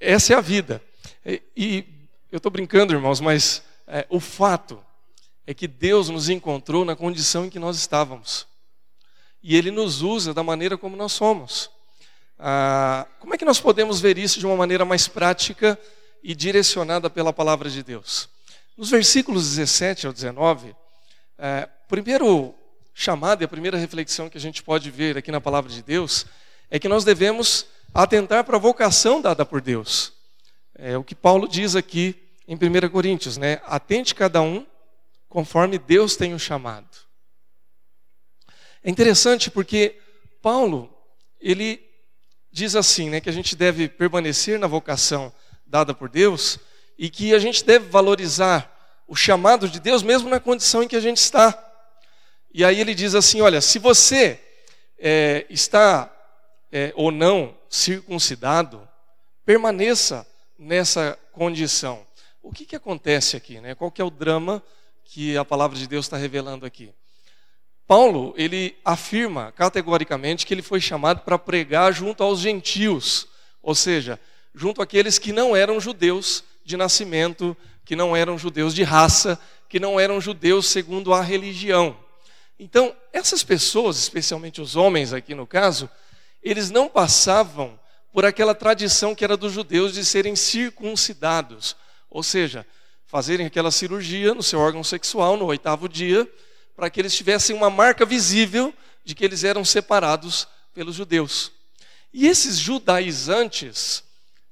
essa 0.00 0.34
é 0.34 0.36
a 0.36 0.40
vida. 0.40 0.82
E, 1.24 1.42
e 1.56 1.84
eu 2.30 2.38
estou 2.38 2.50
brincando, 2.50 2.92
irmãos, 2.92 3.20
mas 3.20 3.62
é, 3.86 4.06
o 4.08 4.20
fato 4.20 4.82
é 5.46 5.54
que 5.54 5.68
Deus 5.68 6.08
nos 6.08 6.28
encontrou 6.28 6.84
na 6.84 6.96
condição 6.96 7.44
em 7.44 7.50
que 7.50 7.58
nós 7.58 7.76
estávamos. 7.76 8.46
E 9.42 9.56
Ele 9.56 9.70
nos 9.70 10.02
usa 10.02 10.34
da 10.34 10.42
maneira 10.42 10.76
como 10.76 10.96
nós 10.96 11.12
somos. 11.12 11.70
Ah, 12.38 13.06
como 13.20 13.34
é 13.34 13.38
que 13.38 13.44
nós 13.44 13.60
podemos 13.60 14.00
ver 14.00 14.18
isso 14.18 14.38
de 14.40 14.46
uma 14.46 14.56
maneira 14.56 14.84
mais 14.84 15.06
prática 15.06 15.78
e 16.22 16.34
direcionada 16.34 17.08
pela 17.08 17.32
palavra 17.32 17.70
de 17.70 17.82
Deus. 17.82 18.28
Nos 18.76 18.90
versículos 18.90 19.54
17 19.54 20.06
ao 20.06 20.12
19, 20.12 20.74
é, 21.38 21.68
primeiro 21.88 22.52
chamado 22.92 23.42
e 23.42 23.44
a 23.44 23.48
primeira 23.48 23.78
reflexão 23.78 24.28
que 24.28 24.36
a 24.36 24.40
gente 24.40 24.62
pode 24.62 24.90
ver 24.90 25.16
aqui 25.16 25.30
na 25.30 25.40
palavra 25.40 25.70
de 25.70 25.82
Deus 25.82 26.26
é 26.70 26.78
que 26.78 26.88
nós 26.88 27.04
devemos 27.04 27.66
atentar 27.94 28.42
para 28.44 28.56
a 28.56 28.60
vocação 28.60 29.20
dada 29.20 29.46
por 29.46 29.60
Deus. 29.60 30.12
É 30.74 30.98
o 30.98 31.04
que 31.04 31.14
Paulo 31.14 31.48
diz 31.48 31.76
aqui 31.76 32.16
em 32.48 32.54
1 32.54 32.90
Coríntios, 32.90 33.36
né? 33.36 33.60
Atente 33.64 34.14
cada 34.14 34.42
um 34.42 34.66
conforme 35.28 35.78
Deus 35.78 36.16
tem 36.16 36.34
o 36.34 36.38
chamado. 36.38 36.88
É 38.82 38.90
interessante 38.90 39.50
porque 39.50 39.98
Paulo, 40.40 40.92
ele 41.40 41.84
diz 42.52 42.76
assim, 42.76 43.10
né, 43.10 43.20
que 43.20 43.28
a 43.28 43.32
gente 43.32 43.56
deve 43.56 43.88
permanecer 43.88 44.58
na 44.58 44.66
vocação 44.66 45.32
dada 45.66 45.92
por 45.92 46.08
Deus 46.08 46.58
e 46.96 47.10
que 47.10 47.34
a 47.34 47.38
gente 47.38 47.64
deve 47.64 47.88
valorizar 47.88 48.72
o 49.06 49.14
chamado 49.14 49.68
de 49.68 49.78
Deus 49.80 50.02
mesmo 50.02 50.28
na 50.28 50.40
condição 50.40 50.82
em 50.82 50.88
que 50.88 50.96
a 50.96 51.00
gente 51.00 51.18
está. 51.18 51.62
E 52.52 52.64
aí 52.64 52.80
ele 52.80 52.94
diz 52.94 53.14
assim: 53.14 53.40
olha, 53.40 53.60
se 53.60 53.78
você 53.78 54.40
é, 54.98 55.46
está 55.50 56.10
é, 56.72 56.92
ou 56.96 57.10
não 57.10 57.56
circuncidado, 57.68 58.88
permaneça 59.44 60.26
nessa 60.58 61.18
condição. 61.32 62.06
O 62.42 62.52
que, 62.52 62.64
que 62.64 62.76
acontece 62.76 63.36
aqui? 63.36 63.60
Né? 63.60 63.74
Qual 63.74 63.90
que 63.90 64.00
é 64.00 64.04
o 64.04 64.10
drama 64.10 64.62
que 65.06 65.36
a 65.36 65.44
palavra 65.44 65.78
de 65.78 65.86
Deus 65.86 66.06
está 66.06 66.16
revelando 66.16 66.66
aqui? 66.66 66.92
Paulo, 67.86 68.34
ele 68.36 68.76
afirma 68.84 69.52
categoricamente 69.52 70.44
que 70.44 70.52
ele 70.52 70.62
foi 70.62 70.80
chamado 70.80 71.20
para 71.20 71.38
pregar 71.38 71.92
junto 71.92 72.22
aos 72.22 72.40
gentios, 72.40 73.28
ou 73.62 73.74
seja, 73.74 74.20
junto 74.54 74.82
àqueles 74.82 75.18
que 75.18 75.32
não 75.32 75.54
eram 75.54 75.80
judeus 75.80 76.42
de 76.64 76.76
nascimento, 76.76 77.56
que 77.84 77.94
não 77.94 78.16
eram 78.16 78.36
judeus 78.36 78.74
de 78.74 78.82
raça, 78.82 79.38
que 79.68 79.78
não 79.78 79.98
eram 80.00 80.20
judeus 80.20 80.66
segundo 80.66 81.14
a 81.14 81.22
religião. 81.22 81.96
Então, 82.58 82.94
essas 83.12 83.44
pessoas, 83.44 83.98
especialmente 83.98 84.60
os 84.60 84.74
homens 84.74 85.12
aqui 85.12 85.34
no 85.34 85.46
caso, 85.46 85.88
eles 86.42 86.70
não 86.70 86.88
passavam 86.88 87.78
por 88.12 88.24
aquela 88.24 88.54
tradição 88.54 89.14
que 89.14 89.22
era 89.22 89.36
dos 89.36 89.52
judeus 89.52 89.94
de 89.94 90.04
serem 90.04 90.34
circuncidados, 90.34 91.76
ou 92.10 92.22
seja, 92.22 92.66
fazerem 93.06 93.46
aquela 93.46 93.70
cirurgia 93.70 94.34
no 94.34 94.42
seu 94.42 94.58
órgão 94.58 94.82
sexual 94.82 95.36
no 95.36 95.46
oitavo 95.46 95.88
dia, 95.88 96.30
para 96.74 96.90
que 96.90 97.00
eles 97.00 97.14
tivessem 97.16 97.56
uma 97.56 97.70
marca 97.70 98.04
visível 98.04 98.74
de 99.04 99.14
que 99.14 99.24
eles 99.24 99.44
eram 99.44 99.64
separados 99.64 100.46
pelos 100.74 100.94
judeus. 100.94 101.52
E 102.12 102.26
esses 102.26 102.58
judaizantes 102.58 104.04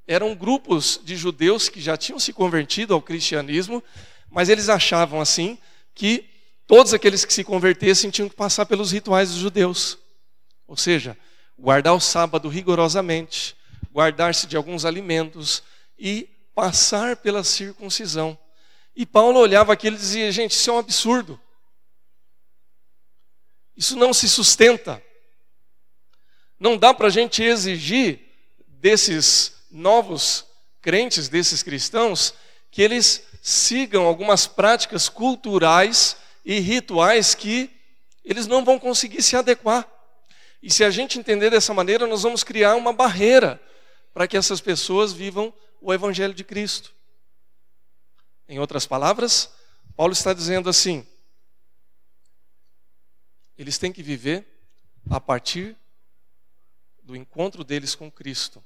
eram 0.07 0.35
grupos 0.35 1.01
de 1.03 1.17
judeus 1.17 1.69
que 1.69 1.81
já 1.81 1.97
tinham 1.97 2.19
se 2.19 2.33
convertido 2.33 2.95
ao 2.95 3.03
cristianismo, 3.03 3.83
mas 4.31 4.49
eles 4.49 4.69
achavam 4.69 5.21
assim 5.21 5.59
que 5.95 6.29
todos 6.67 6.95
aqueles 6.95 7.25
que 7.25 7.33
se 7.33 7.45
convertessem 7.45 8.11
tinham 8.11 8.29
que 8.29 8.37
passar 8.37 8.67
pelos 8.67 8.93
rituais 8.93 9.31
dos 9.31 9.39
judeus. 9.39 9.99
Ou 10.67 10.77
seja, 10.77 11.17
guardar 11.59 11.95
o 11.95 12.01
sábado 12.01 12.49
rigorosamente, 12.49 13.55
guardar-se 13.93 14.47
de 14.47 14.57
alguns 14.57 14.85
alimentos 14.85 15.63
e 15.99 16.29
passar 16.55 17.17
pela 17.17 17.45
circuncisão. 17.45 18.39
E 18.97 19.05
Paulo 19.05 19.41
olhava 19.41 19.73
aquilo 19.73 19.97
e 19.97 19.99
dizia: 19.99 20.31
gente, 20.31 20.53
isso 20.53 20.71
é 20.71 20.73
um 20.73 20.79
absurdo. 20.79 21.41
Isso 23.77 23.97
não 23.97 24.13
se 24.13 24.29
sustenta. 24.29 25.03
Não 26.59 26.77
dá 26.77 26.95
para 26.95 27.09
a 27.09 27.11
gente 27.11 27.43
exigir 27.43 28.21
desses 28.67 29.65
novos 29.71 30.47
crentes, 30.81 31.29
desses 31.29 31.63
cristãos, 31.63 32.35
que 32.71 32.83
eles 32.83 33.25
sigam 33.43 34.05
algumas 34.05 34.47
práticas 34.47 35.09
culturais 35.09 36.17
e 36.45 36.61
rituais 36.61 37.35
que 37.35 37.71
eles 38.25 38.47
não 38.47 38.65
vão 38.65 38.79
conseguir 38.79 39.23
se 39.23 39.37
adequar. 39.37 39.89
E 40.63 40.71
se 40.71 40.83
a 40.85 40.91
gente 40.91 41.19
entender 41.19 41.51
dessa 41.51 41.75
maneira, 41.75 42.07
nós 42.07 42.23
vamos 42.23 42.43
criar 42.43 42.75
uma 42.77 42.93
barreira 42.93 43.61
para 44.15 44.27
que 44.27 44.37
essas 44.37 44.61
pessoas 44.61 45.13
vivam 45.13 45.53
o 45.81 45.93
Evangelho 45.93 46.33
de 46.33 46.45
Cristo. 46.45 46.93
Em 48.49 48.59
outras 48.59 48.87
palavras, 48.87 49.51
Paulo 49.97 50.13
está 50.13 50.33
dizendo 50.33 50.69
assim: 50.69 51.07
eles 53.57 53.79
têm 53.79 53.93
que 53.93 54.03
viver 54.03 54.47
a 55.09 55.21
partir 55.21 55.77
do 57.03 57.15
encontro 57.15 57.63
deles 57.63 57.95
com 57.95 58.11
Cristo. 58.11 58.59
O 58.59 58.65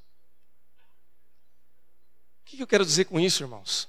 que 2.44 2.62
eu 2.62 2.66
quero 2.66 2.84
dizer 2.84 3.04
com 3.04 3.20
isso, 3.20 3.42
irmãos? 3.42 3.88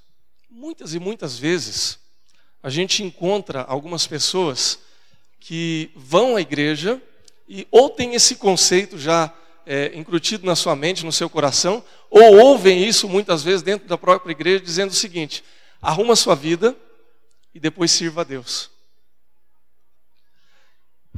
Muitas 0.50 0.94
e 0.94 1.00
muitas 1.00 1.38
vezes 1.38 2.00
a 2.62 2.70
gente 2.70 3.04
encontra 3.04 3.62
algumas 3.62 4.06
pessoas 4.06 4.80
que 5.40 5.92
vão 5.96 6.36
à 6.36 6.42
igreja 6.42 7.02
e 7.48 7.66
ou 7.72 7.90
tem 7.90 8.16
esse 8.16 8.36
conceito 8.36 8.98
já 8.98 9.34
é, 9.66 9.94
na 10.44 10.56
sua 10.56 10.76
mente, 10.76 11.06
no 11.06 11.12
seu 11.12 11.30
coração, 11.30 11.84
ou 12.10 12.40
ouvem 12.40 12.84
isso 12.84 13.08
muitas 13.08 13.44
vezes 13.44 13.62
dentro 13.62 13.88
da 13.88 13.98
própria 13.98 14.32
igreja, 14.32 14.64
dizendo 14.64 14.90
o 14.90 14.96
seguinte: 14.96 15.44
arruma 15.82 16.14
a 16.14 16.16
sua 16.16 16.36
vida 16.36 16.76
e 17.54 17.60
depois 17.60 17.92
sirva 17.92 18.22
a 18.22 18.24
Deus. 18.24 18.70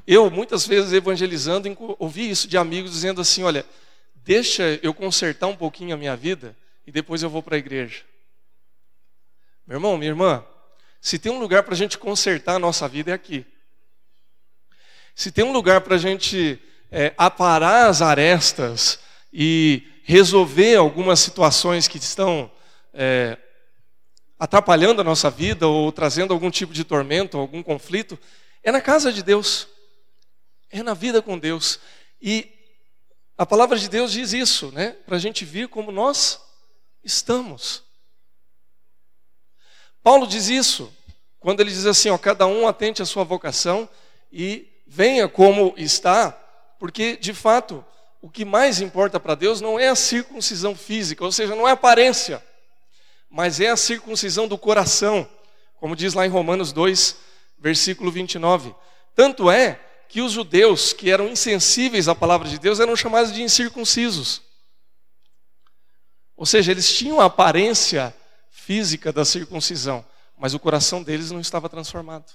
Eu, 0.06 0.30
muitas 0.32 0.66
vezes 0.66 0.94
evangelizando, 0.94 1.76
ouvi 2.00 2.30
isso 2.30 2.48
de 2.48 2.58
amigos 2.58 2.92
dizendo 2.92 3.22
assim: 3.22 3.44
olha, 3.44 3.66
deixa 4.16 4.80
eu 4.82 4.94
consertar 4.94 5.48
um 5.48 5.56
pouquinho 5.56 5.94
a 5.94 5.98
minha 5.98 6.16
vida 6.16 6.56
e 6.86 6.92
depois 6.92 7.22
eu 7.22 7.30
vou 7.30 7.44
para 7.44 7.56
a 7.56 7.60
igreja. 7.60 8.04
Meu 9.66 9.78
irmão, 9.78 9.98
minha 9.98 10.10
irmã, 10.10 10.44
se 11.00 11.18
tem 11.18 11.32
um 11.32 11.40
lugar 11.40 11.64
para 11.64 11.74
a 11.74 11.78
gente 11.78 11.98
consertar 11.98 12.56
a 12.56 12.60
nossa 12.60 12.88
vida 12.88 13.12
é 13.12 13.14
aqui. 13.14 13.46
Se 15.16 15.32
tem 15.32 15.44
um 15.44 15.52
lugar 15.52 15.82
para 15.82 15.96
a 15.96 16.00
gente 16.00 16.60
é, 16.92 17.14
aparar 17.18 17.90
as 17.90 18.02
arestas 18.02 19.00
e 19.32 19.84
resolver 20.04 20.76
algumas 20.76 21.20
situações 21.20 21.88
que 21.88 21.98
estão 21.98 22.52
é, 22.94 23.38
atrapalhando 24.42 25.02
a 25.02 25.04
nossa 25.04 25.30
vida 25.30 25.68
ou 25.68 25.92
trazendo 25.92 26.34
algum 26.34 26.50
tipo 26.50 26.74
de 26.74 26.84
tormento, 26.84 27.38
algum 27.38 27.62
conflito, 27.62 28.18
é 28.64 28.72
na 28.72 28.82
casa 28.82 29.14
de 29.14 29.22
Deus, 29.22 29.68
é 30.72 30.82
na 30.82 30.96
vida 30.96 31.22
com 31.22 31.38
Deus. 31.38 31.80
E 32.20 32.52
a 33.38 33.46
palavra 33.46 33.78
de 33.78 33.88
Deus 33.88 34.12
diz 34.12 34.34
isso, 34.34 34.72
né? 34.72 34.94
Para 35.06 35.18
a 35.18 35.20
gente 35.20 35.46
vir 35.46 35.68
como 35.68 35.92
nós 35.92 36.42
estamos. 37.04 37.84
Paulo 40.02 40.26
diz 40.26 40.50
isso 40.50 40.92
quando 41.40 41.60
ele 41.60 41.70
diz 41.70 41.86
assim: 41.86 42.10
ó, 42.10 42.18
cada 42.18 42.48
um 42.48 42.68
atente 42.68 43.00
à 43.00 43.06
sua 43.06 43.24
vocação 43.24 43.88
e 44.32 44.68
venha 44.88 45.30
como 45.30 45.76
está, 45.78 46.32
porque 46.80 47.16
de 47.16 47.32
fato 47.32 47.86
o 48.20 48.28
que 48.28 48.44
mais 48.44 48.82
importa 48.82 49.20
para 49.20 49.36
Deus 49.36 49.62
não 49.62 49.80
é 49.80 49.90
a 49.90 49.96
circuncisão 49.96 50.76
física, 50.76 51.24
ou 51.24 51.32
seja, 51.32 51.56
não 51.56 51.68
é 51.68 51.70
a 51.70 51.76
aparência, 51.76 52.44
mas 53.32 53.62
é 53.62 53.70
a 53.70 53.78
circuncisão 53.78 54.46
do 54.46 54.58
coração, 54.58 55.28
como 55.78 55.96
diz 55.96 56.14
lá 56.14 56.26
em 56.26 56.30
Romanos 56.30 56.74
2, 56.74 57.16
versículo 57.58 58.12
29. 58.12 58.76
Tanto 59.16 59.50
é 59.50 59.80
que 60.10 60.20
os 60.20 60.34
judeus 60.34 60.92
que 60.92 61.10
eram 61.10 61.30
insensíveis 61.30 62.10
à 62.10 62.14
palavra 62.14 62.50
de 62.50 62.60
Deus 62.60 62.82
eram 62.82 62.94
chamados 62.94 63.32
de 63.32 63.42
incircuncisos. 63.42 64.42
Ou 66.36 66.46
seja, 66.46 66.72
eles 66.72 66.94
tinham 66.94 67.22
a 67.22 67.26
aparência 67.26 68.14
física 68.50 69.14
da 69.14 69.24
circuncisão, 69.24 70.06
mas 70.38 70.54
o 70.54 70.60
coração 70.60 71.02
deles 71.02 71.32
não 71.32 71.40
estava 71.40 71.70
transformado. 71.70 72.34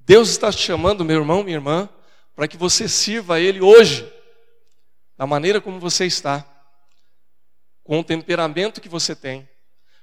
Deus 0.00 0.28
está 0.28 0.52
te 0.52 0.60
chamando, 0.60 1.04
meu 1.06 1.20
irmão, 1.20 1.42
minha 1.42 1.56
irmã, 1.56 1.88
para 2.36 2.46
que 2.46 2.58
você 2.58 2.86
sirva 2.86 3.36
a 3.36 3.40
Ele 3.40 3.62
hoje, 3.62 4.06
da 5.16 5.26
maneira 5.26 5.58
como 5.62 5.80
você 5.80 6.04
está, 6.04 6.46
com 7.84 8.00
o 8.00 8.04
temperamento 8.04 8.80
que 8.80 8.88
você 8.88 9.14
tem, 9.14 9.48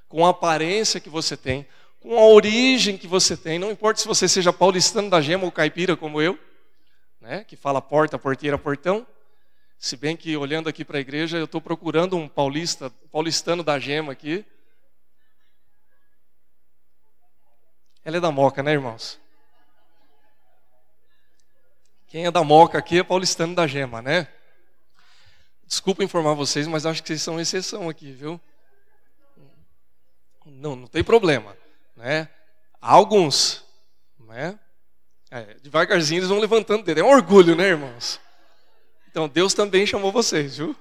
com 0.08 0.26
a 0.26 0.30
aparência 0.30 1.00
que 1.00 1.10
você 1.10 1.36
tem, 1.36 1.68
com 2.00 2.18
a 2.18 2.26
origem 2.28 2.98
que 2.98 3.08
você 3.08 3.36
tem. 3.36 3.60
Não 3.60 3.72
importa 3.72 4.00
se 4.00 4.08
você 4.08 4.28
seja 4.28 4.54
paulistano 4.54 5.10
da 5.10 5.20
gema 5.20 5.44
ou 5.44 5.52
caipira 5.52 5.98
como 5.98 6.22
eu, 6.22 6.40
né, 7.20 7.44
que 7.44 7.56
fala 7.58 7.82
porta, 7.82 8.18
porteira, 8.18 8.58
portão. 8.58 9.06
Se 9.78 9.98
bem 9.98 10.16
que 10.16 10.38
olhando 10.38 10.70
aqui 10.70 10.86
para 10.86 11.00
a 11.00 11.02
igreja, 11.02 11.38
eu 11.38 11.46
estou 11.46 11.60
procurando 11.60 12.16
um 12.16 12.30
paulista, 12.30 12.92
paulistano 13.12 13.64
da 13.64 13.80
gema 13.80 14.12
aqui. 14.14 14.46
Ela 18.06 18.18
é 18.18 18.20
da 18.20 18.32
Moca, 18.32 18.64
né, 18.64 18.72
irmãos? 18.72 19.20
Quem 22.08 22.26
é 22.26 22.32
da 22.32 22.44
Moca 22.44 22.78
aqui 22.78 23.00
é 23.00 23.04
paulistano 23.04 23.56
da 23.56 23.66
Gema, 23.66 24.02
né? 24.02 24.28
Desculpa 25.72 26.04
informar 26.04 26.34
vocês, 26.34 26.68
mas 26.68 26.86
acho 26.86 27.02
que 27.02 27.08
vocês 27.08 27.22
são 27.22 27.40
exceção 27.40 27.88
aqui, 27.88 28.12
viu? 28.12 28.38
Não, 30.46 30.76
não 30.76 30.86
tem 30.86 31.02
problema, 31.02 31.56
né? 31.96 32.28
Alguns, 32.82 33.64
né? 34.20 34.60
É, 35.30 35.54
devagarzinho 35.62 36.20
eles 36.20 36.28
vão 36.28 36.40
levantando 36.40 36.82
o 36.82 36.84
dedo. 36.84 37.00
É 37.00 37.04
um 37.06 37.10
orgulho, 37.10 37.56
né, 37.56 37.70
irmãos? 37.70 38.20
Então, 39.10 39.30
Deus 39.30 39.54
também 39.54 39.88
chamou 39.88 40.12
vocês, 40.12 40.58
viu? 40.58 40.76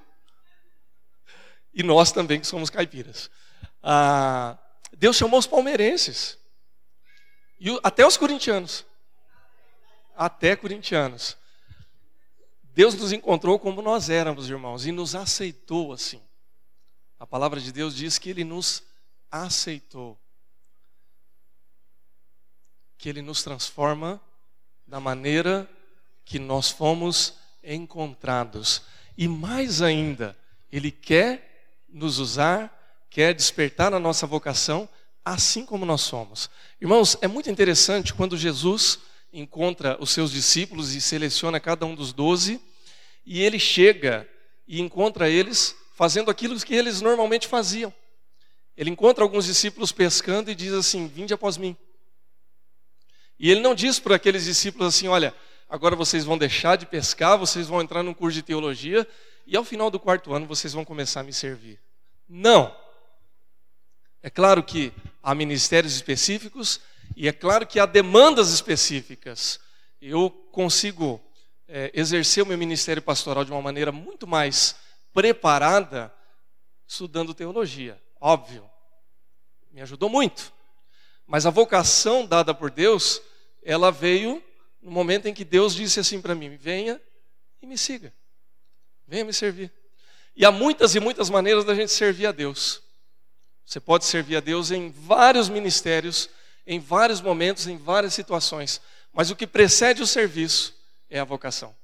E 1.73 1.83
nós 1.83 2.11
também 2.11 2.41
que 2.41 2.47
somos 2.47 2.69
caipiras. 2.69 3.31
Ah, 3.81 4.57
Deus 4.91 5.15
chamou 5.15 5.39
os 5.39 5.47
palmeirenses. 5.47 6.37
E 7.61 7.79
até 7.81 8.05
os 8.05 8.17
corintianos 8.17 8.85
até 10.15 10.55
corintianos. 10.55 11.35
Deus 12.73 12.95
nos 12.95 13.11
encontrou 13.11 13.59
como 13.59 13.81
nós 13.81 14.09
éramos, 14.09 14.49
irmãos, 14.49 14.85
e 14.85 14.91
nos 14.91 15.15
aceitou 15.15 15.91
assim. 15.91 16.21
A 17.19 17.27
palavra 17.27 17.59
de 17.59 17.71
Deus 17.71 17.95
diz 17.95 18.17
que 18.17 18.29
Ele 18.29 18.43
nos 18.43 18.83
aceitou. 19.29 20.17
Que 22.97 23.09
Ele 23.09 23.21
nos 23.21 23.43
transforma 23.43 24.21
da 24.87 24.99
maneira 24.99 25.69
que 26.23 26.39
nós 26.39 26.69
fomos 26.69 27.35
encontrados. 27.63 28.83
E 29.17 29.27
mais 29.27 29.81
ainda, 29.81 30.37
Ele 30.71 30.91
quer 30.91 31.83
nos 31.89 32.19
usar, 32.19 33.05
quer 33.09 33.33
despertar 33.33 33.91
na 33.91 33.99
nossa 33.99 34.25
vocação 34.25 34.87
assim 35.23 35.65
como 35.65 35.85
nós 35.85 36.01
somos. 36.01 36.49
Irmãos, 36.79 37.17
é 37.21 37.27
muito 37.27 37.49
interessante 37.49 38.13
quando 38.13 38.37
Jesus 38.37 38.99
encontra 39.31 39.97
os 39.99 40.11
seus 40.11 40.31
discípulos 40.31 40.93
e 40.93 41.01
seleciona 41.01 41.59
cada 41.59 41.85
um 41.85 41.95
dos 41.95 42.11
doze, 42.11 42.61
e 43.25 43.41
ele 43.41 43.59
chega 43.59 44.27
e 44.67 44.81
encontra 44.81 45.29
eles 45.29 45.75
fazendo 45.93 46.31
aquilo 46.31 46.59
que 46.59 46.73
eles 46.73 47.01
normalmente 47.01 47.47
faziam. 47.47 47.93
Ele 48.75 48.89
encontra 48.89 49.23
alguns 49.23 49.45
discípulos 49.45 49.91
pescando 49.91 50.49
e 50.49 50.55
diz 50.55 50.73
assim: 50.73 51.07
Vinde 51.07 51.33
após 51.33 51.57
mim. 51.57 51.75
E 53.37 53.49
ele 53.49 53.59
não 53.59 53.75
diz 53.75 53.99
para 53.99 54.15
aqueles 54.15 54.45
discípulos 54.45 54.95
assim: 54.95 55.07
Olha, 55.07 55.33
agora 55.69 55.95
vocês 55.95 56.25
vão 56.25 56.37
deixar 56.37 56.77
de 56.77 56.85
pescar, 56.85 57.37
vocês 57.37 57.67
vão 57.67 57.81
entrar 57.81 58.03
num 58.03 58.13
curso 58.13 58.35
de 58.35 58.41
teologia, 58.41 59.07
e 59.45 59.55
ao 59.55 59.63
final 59.63 59.91
do 59.91 59.99
quarto 59.99 60.33
ano 60.33 60.45
vocês 60.45 60.73
vão 60.73 60.85
começar 60.85 61.19
a 61.19 61.23
me 61.23 61.33
servir. 61.33 61.79
Não. 62.27 62.75
É 64.23 64.29
claro 64.29 64.63
que 64.63 64.93
há 65.21 65.33
ministérios 65.33 65.95
específicos 65.95 66.79
e 67.15 67.27
é 67.27 67.31
claro 67.31 67.65
que 67.67 67.79
há 67.79 67.85
demandas 67.85 68.51
específicas. 68.51 69.59
Eu 70.01 70.29
consigo 70.51 71.21
é, 71.67 71.91
exercer 71.93 72.43
o 72.43 72.45
meu 72.45 72.57
ministério 72.57 73.01
pastoral 73.01 73.45
de 73.45 73.51
uma 73.51 73.61
maneira 73.61 73.91
muito 73.91 74.25
mais 74.27 74.75
preparada 75.13 76.13
estudando 76.87 77.33
teologia, 77.33 78.01
óbvio. 78.19 78.69
Me 79.71 79.81
ajudou 79.81 80.09
muito. 80.09 80.53
Mas 81.25 81.45
a 81.45 81.49
vocação 81.49 82.25
dada 82.25 82.53
por 82.53 82.69
Deus, 82.69 83.21
ela 83.63 83.89
veio 83.91 84.43
no 84.81 84.91
momento 84.91 85.27
em 85.27 85.33
que 85.33 85.45
Deus 85.45 85.73
disse 85.73 85.99
assim 85.99 86.21
para 86.21 86.35
mim: 86.35 86.57
venha 86.57 86.99
e 87.61 87.67
me 87.67 87.77
siga, 87.77 88.13
venha 89.07 89.23
me 89.23 89.33
servir. 89.33 89.71
E 90.35 90.45
há 90.45 90.51
muitas 90.51 90.95
e 90.95 90.99
muitas 90.99 91.29
maneiras 91.29 91.63
da 91.63 91.75
gente 91.75 91.91
servir 91.91 92.25
a 92.25 92.31
Deus. 92.31 92.81
Você 93.65 93.79
pode 93.79 94.03
servir 94.03 94.35
a 94.35 94.39
Deus 94.41 94.71
em 94.71 94.89
vários 94.89 95.47
ministérios, 95.47 96.29
em 96.65 96.79
vários 96.79 97.21
momentos, 97.21 97.67
em 97.67 97.77
várias 97.77 98.13
situações. 98.13 98.81
Mas 99.13 99.29
o 99.29 99.35
que 99.35 99.47
precede 99.47 100.01
o 100.01 100.07
serviço 100.07 100.73
é 101.09 101.19
a 101.19 101.25
vocação, 101.25 101.75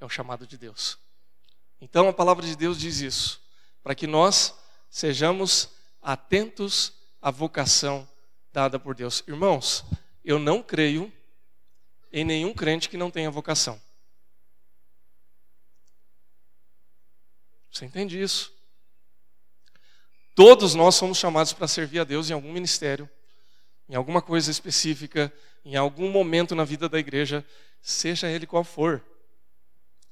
é 0.00 0.04
o 0.04 0.08
chamado 0.08 0.46
de 0.46 0.58
Deus. 0.58 0.98
Então 1.80 2.08
a 2.08 2.12
palavra 2.12 2.44
de 2.44 2.56
Deus 2.56 2.78
diz 2.78 3.00
isso, 3.00 3.40
para 3.82 3.94
que 3.94 4.06
nós 4.06 4.54
sejamos 4.90 5.70
atentos 6.02 6.92
à 7.20 7.30
vocação 7.30 8.08
dada 8.52 8.78
por 8.78 8.94
Deus. 8.94 9.22
Irmãos, 9.26 9.84
eu 10.24 10.38
não 10.38 10.62
creio 10.62 11.12
em 12.12 12.24
nenhum 12.24 12.54
crente 12.54 12.88
que 12.88 12.96
não 12.96 13.10
tenha 13.10 13.30
vocação. 13.30 13.80
Você 17.70 17.84
entende 17.84 18.20
isso? 18.20 18.54
Todos 20.34 20.74
nós 20.74 20.94
somos 20.94 21.18
chamados 21.18 21.52
para 21.52 21.68
servir 21.68 22.00
a 22.00 22.04
Deus 22.04 22.30
em 22.30 22.32
algum 22.32 22.52
ministério, 22.52 23.08
em 23.88 23.94
alguma 23.94 24.20
coisa 24.20 24.50
específica, 24.50 25.32
em 25.64 25.76
algum 25.76 26.10
momento 26.10 26.54
na 26.54 26.64
vida 26.64 26.88
da 26.88 26.98
igreja, 26.98 27.44
seja 27.80 28.28
ele 28.28 28.46
qual 28.46 28.64
for. 28.64 29.02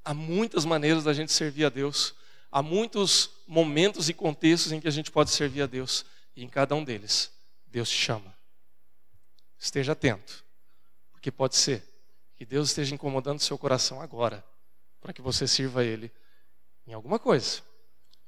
Há 0.03 0.13
muitas 0.13 0.65
maneiras 0.65 1.03
da 1.03 1.13
gente 1.13 1.31
servir 1.31 1.65
a 1.65 1.69
Deus, 1.69 2.15
há 2.51 2.61
muitos 2.61 3.31
momentos 3.47 4.07
e 4.09 4.13
contextos 4.13 4.71
em 4.71 4.79
que 4.79 4.87
a 4.87 4.91
gente 4.91 5.11
pode 5.11 5.31
servir 5.31 5.61
a 5.61 5.65
Deus, 5.65 6.05
e 6.35 6.43
em 6.43 6.47
cada 6.47 6.75
um 6.75 6.83
deles, 6.83 7.31
Deus 7.67 7.89
te 7.89 7.97
chama. 7.97 8.33
Esteja 9.57 9.93
atento, 9.93 10.43
porque 11.11 11.31
pode 11.31 11.55
ser 11.55 11.83
que 12.35 12.45
Deus 12.45 12.69
esteja 12.69 12.93
incomodando 12.93 13.39
seu 13.39 13.57
coração 13.57 14.01
agora, 14.01 14.45
para 15.01 15.13
que 15.13 15.21
você 15.21 15.47
sirva 15.47 15.81
a 15.81 15.83
Ele 15.83 16.11
em 16.87 16.93
alguma 16.93 17.17
coisa, 17.17 17.61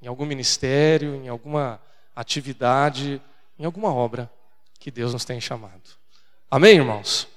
em 0.02 0.08
algum 0.08 0.26
ministério, 0.26 1.16
em 1.16 1.28
alguma 1.28 1.82
atividade, 2.16 3.22
em 3.58 3.66
alguma 3.66 3.94
obra 3.94 4.32
que 4.80 4.92
Deus 4.92 5.14
nos 5.14 5.26
tem 5.26 5.40
chamado. 5.40 5.82
Amém, 6.50 6.76
irmãos? 6.76 7.28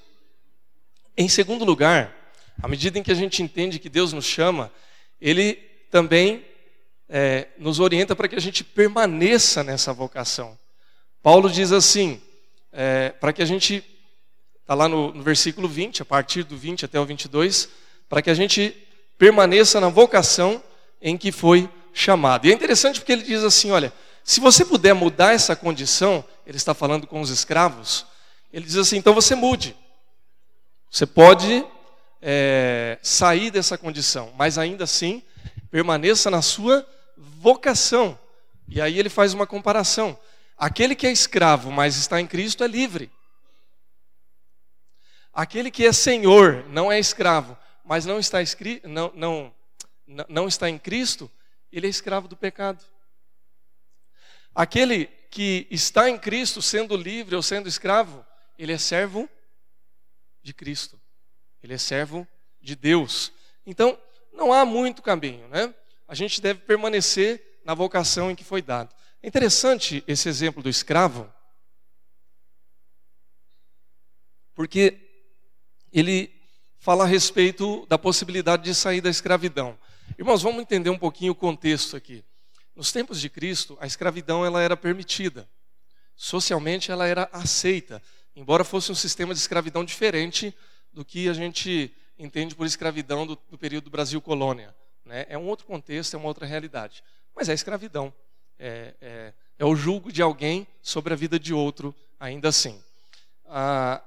Em 1.16 1.28
segundo 1.28 1.64
lugar, 1.64 2.14
à 2.62 2.68
medida 2.68 2.98
em 2.98 3.02
que 3.02 3.12
a 3.12 3.14
gente 3.14 3.42
entende 3.42 3.78
que 3.78 3.88
Deus 3.88 4.12
nos 4.12 4.24
chama, 4.24 4.72
Ele 5.20 5.54
também 5.90 6.44
é, 7.08 7.48
nos 7.58 7.80
orienta 7.80 8.14
para 8.14 8.28
que 8.28 8.36
a 8.36 8.40
gente 8.40 8.62
permaneça 8.62 9.64
nessa 9.64 9.92
vocação. 9.92 10.56
Paulo 11.22 11.50
diz 11.50 11.72
assim, 11.72 12.20
é, 12.72 13.10
para 13.10 13.32
que 13.32 13.42
a 13.42 13.46
gente, 13.46 13.84
está 14.60 14.74
lá 14.74 14.88
no, 14.88 15.12
no 15.12 15.22
versículo 15.22 15.68
20, 15.68 16.02
a 16.02 16.04
partir 16.04 16.44
do 16.44 16.56
20 16.56 16.84
até 16.84 17.00
o 17.00 17.04
22, 17.04 17.68
para 18.08 18.22
que 18.22 18.30
a 18.30 18.34
gente 18.34 18.76
permaneça 19.18 19.80
na 19.80 19.88
vocação 19.88 20.62
em 21.02 21.16
que 21.16 21.32
foi 21.32 21.68
chamado. 21.92 22.46
E 22.46 22.50
é 22.50 22.54
interessante 22.54 23.00
porque 23.00 23.12
ele 23.12 23.22
diz 23.22 23.42
assim: 23.42 23.70
olha, 23.70 23.92
se 24.24 24.40
você 24.40 24.64
puder 24.64 24.94
mudar 24.94 25.32
essa 25.32 25.56
condição, 25.56 26.24
ele 26.46 26.56
está 26.56 26.74
falando 26.74 27.06
com 27.06 27.20
os 27.20 27.30
escravos, 27.30 28.06
ele 28.52 28.64
diz 28.64 28.76
assim: 28.76 28.96
então 28.96 29.14
você 29.14 29.34
mude. 29.34 29.76
Você 30.90 31.06
pode 31.06 31.64
é, 32.20 32.98
sair 33.00 33.50
dessa 33.50 33.78
condição, 33.78 34.32
mas 34.36 34.58
ainda 34.58 34.84
assim 34.84 35.22
permaneça 35.70 36.30
na 36.30 36.42
sua 36.42 36.86
vocação. 37.16 38.18
E 38.68 38.80
aí 38.80 38.98
ele 38.98 39.08
faz 39.08 39.32
uma 39.32 39.46
comparação. 39.46 40.18
Aquele 40.56 40.94
que 40.94 41.06
é 41.06 41.12
escravo, 41.12 41.70
mas 41.70 41.96
está 41.96 42.20
em 42.20 42.26
Cristo, 42.26 42.64
é 42.64 42.66
livre. 42.66 43.10
Aquele 45.32 45.70
que 45.70 45.86
é 45.86 45.92
senhor, 45.92 46.66
não 46.68 46.90
é 46.90 46.98
escravo, 46.98 47.56
mas 47.84 48.04
não 48.04 48.18
está, 48.18 48.42
escrito, 48.42 48.88
não, 48.88 49.12
não, 49.14 49.54
não 50.28 50.48
está 50.48 50.68
em 50.68 50.76
Cristo, 50.76 51.30
ele 51.72 51.86
é 51.86 51.90
escravo 51.90 52.28
do 52.28 52.36
pecado. 52.36 52.84
Aquele 54.54 55.06
que 55.30 55.66
está 55.70 56.10
em 56.10 56.18
Cristo, 56.18 56.60
sendo 56.60 56.96
livre 56.96 57.36
ou 57.36 57.42
sendo 57.42 57.68
escravo, 57.68 58.24
ele 58.58 58.72
é 58.72 58.78
servo 58.78 59.28
de 60.42 60.52
Cristo. 60.52 61.00
Ele 61.62 61.74
é 61.74 61.78
servo 61.78 62.26
de 62.60 62.74
Deus. 62.74 63.32
Então, 63.64 63.98
não 64.32 64.52
há 64.52 64.64
muito 64.64 65.02
caminho, 65.02 65.46
né? 65.48 65.74
A 66.08 66.14
gente 66.14 66.40
deve 66.40 66.60
permanecer 66.60 67.60
na 67.64 67.74
vocação 67.74 68.30
em 68.30 68.34
que 68.34 68.44
foi 68.44 68.60
dado. 68.60 68.94
É 69.22 69.28
interessante 69.28 70.02
esse 70.06 70.28
exemplo 70.28 70.62
do 70.62 70.68
escravo, 70.68 71.32
porque 74.54 74.98
ele 75.92 76.34
fala 76.78 77.04
a 77.04 77.06
respeito 77.06 77.86
da 77.86 77.98
possibilidade 77.98 78.64
de 78.64 78.74
sair 78.74 79.00
da 79.00 79.10
escravidão. 79.10 79.78
Irmãos, 80.18 80.42
vamos 80.42 80.62
entender 80.62 80.90
um 80.90 80.98
pouquinho 80.98 81.32
o 81.32 81.36
contexto 81.36 81.96
aqui. 81.96 82.24
Nos 82.80 82.92
tempos 82.92 83.20
de 83.20 83.28
Cristo, 83.28 83.76
a 83.78 83.86
escravidão 83.86 84.42
ela 84.42 84.62
era 84.62 84.74
permitida. 84.74 85.46
Socialmente 86.16 86.90
ela 86.90 87.06
era 87.06 87.28
aceita, 87.30 88.02
embora 88.34 88.64
fosse 88.64 88.90
um 88.90 88.94
sistema 88.94 89.34
de 89.34 89.40
escravidão 89.40 89.84
diferente 89.84 90.56
do 90.90 91.04
que 91.04 91.28
a 91.28 91.34
gente 91.34 91.94
entende 92.18 92.54
por 92.54 92.64
escravidão 92.64 93.26
do, 93.26 93.38
do 93.50 93.58
período 93.58 93.84
do 93.84 93.90
Brasil 93.90 94.18
colônia. 94.22 94.74
Né? 95.04 95.26
É 95.28 95.36
um 95.36 95.46
outro 95.46 95.66
contexto, 95.66 96.14
é 96.14 96.18
uma 96.18 96.28
outra 96.28 96.46
realidade. 96.46 97.04
Mas 97.36 97.50
é 97.50 97.52
escravidão. 97.52 98.10
É, 98.58 98.94
é, 98.98 99.34
é 99.58 99.64
o 99.66 99.76
julgo 99.76 100.10
de 100.10 100.22
alguém 100.22 100.66
sobre 100.80 101.12
a 101.12 101.16
vida 101.16 101.38
de 101.38 101.52
outro, 101.52 101.94
ainda 102.18 102.48
assim. 102.48 102.82
Ah, 103.44 104.02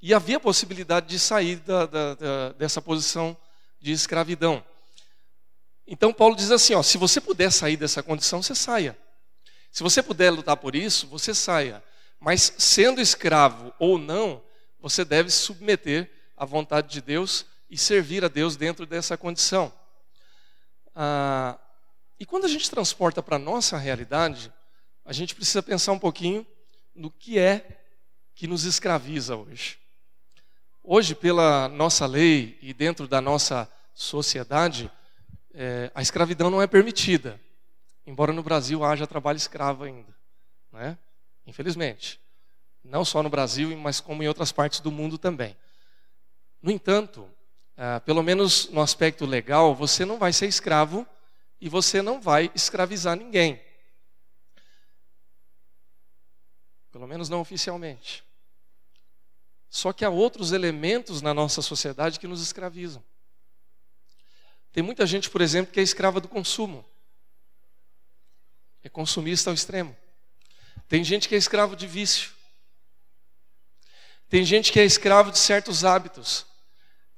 e 0.00 0.14
havia 0.14 0.40
possibilidade 0.40 1.08
de 1.08 1.18
sair 1.18 1.56
da, 1.56 1.84
da, 1.84 2.14
da, 2.14 2.52
dessa 2.52 2.80
posição 2.80 3.36
de 3.78 3.92
escravidão. 3.92 4.64
Então 5.90 6.12
Paulo 6.12 6.36
diz 6.36 6.50
assim: 6.50 6.74
ó, 6.74 6.82
se 6.82 6.98
você 6.98 7.18
puder 7.18 7.50
sair 7.50 7.76
dessa 7.76 8.02
condição, 8.02 8.42
você 8.42 8.54
saia. 8.54 8.96
Se 9.72 9.82
você 9.82 10.02
puder 10.02 10.30
lutar 10.30 10.56
por 10.58 10.76
isso, 10.76 11.06
você 11.06 11.34
saia. 11.34 11.82
Mas 12.20 12.52
sendo 12.58 13.00
escravo 13.00 13.72
ou 13.78 13.98
não, 13.98 14.42
você 14.78 15.04
deve 15.04 15.30
submeter 15.30 16.10
à 16.36 16.44
vontade 16.44 16.88
de 16.88 17.00
Deus 17.00 17.46
e 17.70 17.78
servir 17.78 18.22
a 18.24 18.28
Deus 18.28 18.54
dentro 18.56 18.84
dessa 18.84 19.16
condição. 19.16 19.72
Ah, 20.94 21.58
e 22.20 22.26
quando 22.26 22.44
a 22.44 22.48
gente 22.48 22.70
transporta 22.70 23.22
para 23.22 23.36
a 23.36 23.38
nossa 23.38 23.78
realidade, 23.78 24.52
a 25.04 25.12
gente 25.12 25.34
precisa 25.34 25.62
pensar 25.62 25.92
um 25.92 25.98
pouquinho 25.98 26.46
no 26.94 27.10
que 27.10 27.38
é 27.38 27.80
que 28.34 28.46
nos 28.46 28.64
escraviza 28.64 29.36
hoje. 29.36 29.78
Hoje, 30.82 31.14
pela 31.14 31.68
nossa 31.68 32.06
lei 32.06 32.58
e 32.60 32.74
dentro 32.74 33.06
da 33.06 33.20
nossa 33.20 33.70
sociedade, 33.94 34.90
é, 35.60 35.90
a 35.92 36.00
escravidão 36.00 36.50
não 36.50 36.62
é 36.62 36.68
permitida, 36.68 37.40
embora 38.06 38.32
no 38.32 38.44
Brasil 38.44 38.84
haja 38.84 39.08
trabalho 39.08 39.36
escravo 39.36 39.82
ainda, 39.82 40.14
né? 40.72 40.96
infelizmente. 41.44 42.20
Não 42.84 43.04
só 43.04 43.24
no 43.24 43.28
Brasil, 43.28 43.76
mas 43.76 44.00
como 44.00 44.22
em 44.22 44.28
outras 44.28 44.52
partes 44.52 44.78
do 44.78 44.92
mundo 44.92 45.18
também. 45.18 45.56
No 46.62 46.70
entanto, 46.70 47.28
é, 47.76 47.98
pelo 47.98 48.22
menos 48.22 48.70
no 48.70 48.80
aspecto 48.80 49.26
legal, 49.26 49.74
você 49.74 50.04
não 50.04 50.16
vai 50.16 50.32
ser 50.32 50.46
escravo 50.46 51.04
e 51.60 51.68
você 51.68 52.00
não 52.00 52.20
vai 52.20 52.52
escravizar 52.54 53.16
ninguém. 53.16 53.60
Pelo 56.92 57.08
menos 57.08 57.28
não 57.28 57.40
oficialmente. 57.40 58.24
Só 59.68 59.92
que 59.92 60.04
há 60.04 60.08
outros 60.08 60.52
elementos 60.52 61.20
na 61.20 61.34
nossa 61.34 61.60
sociedade 61.62 62.20
que 62.20 62.28
nos 62.28 62.40
escravizam. 62.40 63.02
Tem 64.72 64.82
muita 64.82 65.06
gente, 65.06 65.30
por 65.30 65.40
exemplo, 65.40 65.72
que 65.72 65.80
é 65.80 65.82
escrava 65.82 66.20
do 66.20 66.28
consumo. 66.28 66.84
É 68.82 68.88
consumista 68.88 69.50
ao 69.50 69.54
extremo. 69.54 69.96
Tem 70.88 71.04
gente 71.04 71.28
que 71.28 71.34
é 71.34 71.38
escravo 71.38 71.76
de 71.76 71.86
vício. 71.86 72.32
Tem 74.28 74.44
gente 74.44 74.72
que 74.72 74.78
é 74.80 74.84
escravo 74.84 75.30
de 75.30 75.38
certos 75.38 75.84
hábitos. 75.84 76.46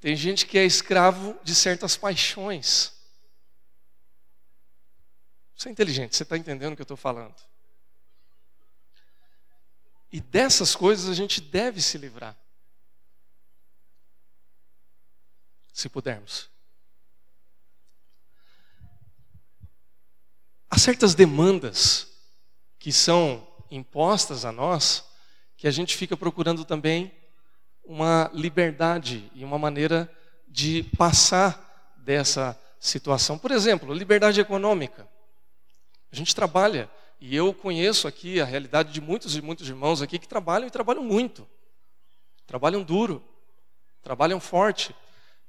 Tem 0.01 0.17
gente 0.17 0.47
que 0.47 0.59
é 0.59 0.65
escravo 0.65 1.39
de 1.43 1.55
certas 1.55 1.97
paixões. 1.97 2.93
Você 5.55 5.69
é 5.69 5.73
inteligente, 5.73 6.17
você 6.17 6.23
está 6.23 6.39
entendendo 6.39 6.73
o 6.73 6.77
que 6.77 6.83
eu 6.83 6.85
estou 6.85 6.97
falando. 6.97 7.37
E 10.11 10.21
dessas 10.21 10.75
coisas 10.75 11.09
a 11.09 11.15
gente 11.15 11.41
deve 11.41 11.81
se 11.81 11.99
livrar. 11.99 12.37
Se 15.73 15.89
pudermos. 15.89 16.50
Há 20.71 20.79
certas 20.79 21.17
demandas 21.17 22.07
que 22.79 22.93
são 22.93 23.45
impostas 23.71 24.45
a 24.45 24.53
nós 24.53 25.05
que 25.57 25.67
a 25.67 25.71
gente 25.71 25.97
fica 25.97 26.17
procurando 26.17 26.65
também 26.65 27.13
uma 27.85 28.31
liberdade 28.33 29.31
e 29.35 29.45
uma 29.45 29.59
maneira 29.59 30.11
de 30.47 30.85
passar 30.97 31.95
dessa 31.97 32.59
situação. 32.79 33.37
Por 33.37 33.51
exemplo, 33.51 33.93
liberdade 33.93 34.41
econômica. 34.41 35.09
A 36.13 36.15
gente 36.15 36.35
trabalha 36.35 36.89
e 37.21 37.35
eu 37.35 37.53
conheço 37.53 38.07
aqui 38.07 38.41
a 38.41 38.45
realidade 38.45 38.93
de 38.93 39.01
muitos 39.01 39.37
e 39.37 39.43
muitos 39.43 39.69
irmãos 39.69 40.01
aqui 40.01 40.21
que 40.21 40.29
trabalham 40.29 40.69
e 40.69 40.71
trabalham 40.71 41.03
muito. 41.03 41.47
Trabalham 42.47 42.83
duro, 42.85 43.23
trabalham 44.03 44.39
forte. 44.39 44.95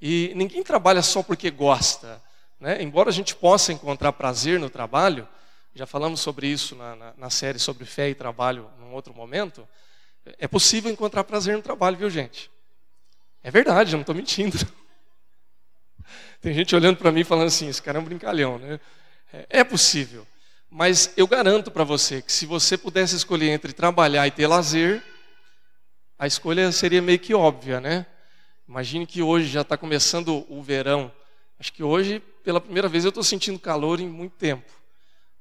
E 0.01 0.33
ninguém 0.35 0.63
trabalha 0.63 1.03
só 1.03 1.21
porque 1.21 1.51
gosta. 1.51 2.21
Né? 2.61 2.79
Embora 2.83 3.09
a 3.09 3.13
gente 3.13 3.35
possa 3.35 3.73
encontrar 3.73 4.13
prazer 4.13 4.59
no 4.59 4.69
trabalho, 4.69 5.27
já 5.73 5.87
falamos 5.87 6.19
sobre 6.19 6.47
isso 6.47 6.75
na, 6.75 6.95
na, 6.95 7.13
na 7.17 7.29
série 7.31 7.57
sobre 7.57 7.85
fé 7.85 8.07
e 8.09 8.15
trabalho 8.15 8.69
num 8.79 8.93
outro 8.93 9.15
momento. 9.15 9.67
É 10.37 10.47
possível 10.47 10.91
encontrar 10.91 11.23
prazer 11.23 11.57
no 11.57 11.63
trabalho, 11.63 11.97
viu, 11.97 12.09
gente? 12.09 12.51
É 13.43 13.49
verdade, 13.49 13.93
eu 13.93 13.97
não 13.97 14.01
estou 14.01 14.13
mentindo. 14.13 14.55
Tem 16.39 16.53
gente 16.53 16.75
olhando 16.75 16.97
para 16.97 17.11
mim 17.11 17.23
falando 17.23 17.47
assim: 17.47 17.67
esse 17.67 17.81
cara 17.81 17.97
é 17.97 18.01
um 18.01 18.05
brincalhão, 18.05 18.59
né? 18.59 18.79
É, 19.33 19.61
é 19.61 19.63
possível. 19.63 20.27
Mas 20.69 21.11
eu 21.17 21.25
garanto 21.25 21.71
para 21.71 21.83
você 21.83 22.21
que 22.21 22.31
se 22.31 22.45
você 22.45 22.77
pudesse 22.77 23.15
escolher 23.15 23.49
entre 23.49 23.73
trabalhar 23.73 24.27
e 24.27 24.31
ter 24.31 24.45
lazer, 24.45 25.03
a 26.17 26.27
escolha 26.27 26.71
seria 26.71 27.01
meio 27.01 27.17
que 27.17 27.33
óbvia, 27.33 27.81
né? 27.81 28.05
Imagine 28.69 29.07
que 29.07 29.23
hoje 29.23 29.47
já 29.47 29.61
está 29.61 29.75
começando 29.75 30.45
o 30.47 30.61
verão. 30.61 31.11
Acho 31.61 31.73
que 31.73 31.83
hoje, 31.83 32.19
pela 32.43 32.59
primeira 32.59 32.89
vez, 32.89 33.05
eu 33.05 33.09
estou 33.09 33.23
sentindo 33.23 33.59
calor 33.59 33.99
em 33.99 34.09
muito 34.09 34.35
tempo, 34.35 34.71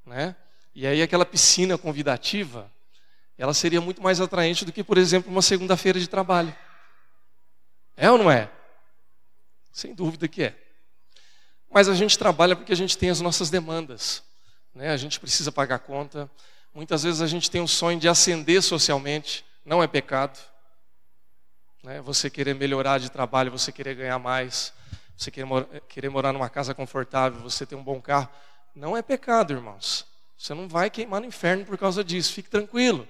né? 0.04 0.36
E 0.74 0.86
aí 0.86 1.00
aquela 1.00 1.24
piscina 1.24 1.78
convidativa, 1.78 2.70
ela 3.38 3.54
seria 3.54 3.80
muito 3.80 4.02
mais 4.02 4.20
atraente 4.20 4.66
do 4.66 4.70
que, 4.70 4.84
por 4.84 4.98
exemplo, 4.98 5.32
uma 5.32 5.40
segunda-feira 5.40 5.98
de 5.98 6.06
trabalho. 6.06 6.54
É 7.96 8.10
ou 8.10 8.18
não 8.18 8.30
é? 8.30 8.50
Sem 9.72 9.94
dúvida 9.94 10.28
que 10.28 10.42
é. 10.42 10.54
Mas 11.70 11.88
a 11.88 11.94
gente 11.94 12.18
trabalha 12.18 12.54
porque 12.54 12.74
a 12.74 12.76
gente 12.76 12.98
tem 12.98 13.08
as 13.08 13.22
nossas 13.22 13.48
demandas. 13.48 14.22
Né? 14.74 14.90
A 14.90 14.98
gente 14.98 15.18
precisa 15.18 15.50
pagar 15.50 15.78
conta. 15.78 16.30
Muitas 16.74 17.02
vezes 17.02 17.22
a 17.22 17.26
gente 17.26 17.50
tem 17.50 17.62
um 17.62 17.66
sonho 17.66 17.98
de 17.98 18.06
ascender 18.10 18.60
socialmente. 18.62 19.42
Não 19.64 19.82
é 19.82 19.86
pecado. 19.86 20.38
Né? 21.82 22.02
Você 22.02 22.28
querer 22.28 22.54
melhorar 22.54 22.98
de 22.98 23.10
trabalho, 23.10 23.50
você 23.50 23.72
querer 23.72 23.94
ganhar 23.94 24.18
mais, 24.18 24.74
você 25.20 25.30
querer, 25.30 25.44
mor 25.44 25.68
querer 25.86 26.08
morar 26.08 26.32
numa 26.32 26.48
casa 26.48 26.74
confortável, 26.74 27.40
você 27.40 27.66
ter 27.66 27.74
um 27.74 27.84
bom 27.84 28.00
carro. 28.00 28.28
Não 28.74 28.96
é 28.96 29.02
pecado, 29.02 29.52
irmãos. 29.52 30.06
Você 30.38 30.54
não 30.54 30.66
vai 30.66 30.88
queimar 30.88 31.20
no 31.20 31.26
inferno 31.26 31.66
por 31.66 31.76
causa 31.76 32.02
disso. 32.02 32.32
Fique 32.32 32.48
tranquilo. 32.48 33.06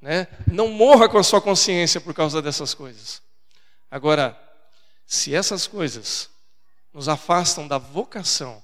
Né? 0.00 0.26
Não 0.48 0.66
morra 0.66 1.08
com 1.08 1.16
a 1.16 1.22
sua 1.22 1.40
consciência 1.40 2.00
por 2.00 2.12
causa 2.12 2.42
dessas 2.42 2.74
coisas. 2.74 3.22
Agora, 3.88 4.36
se 5.06 5.32
essas 5.32 5.68
coisas 5.68 6.28
nos 6.92 7.08
afastam 7.08 7.68
da 7.68 7.78
vocação 7.78 8.60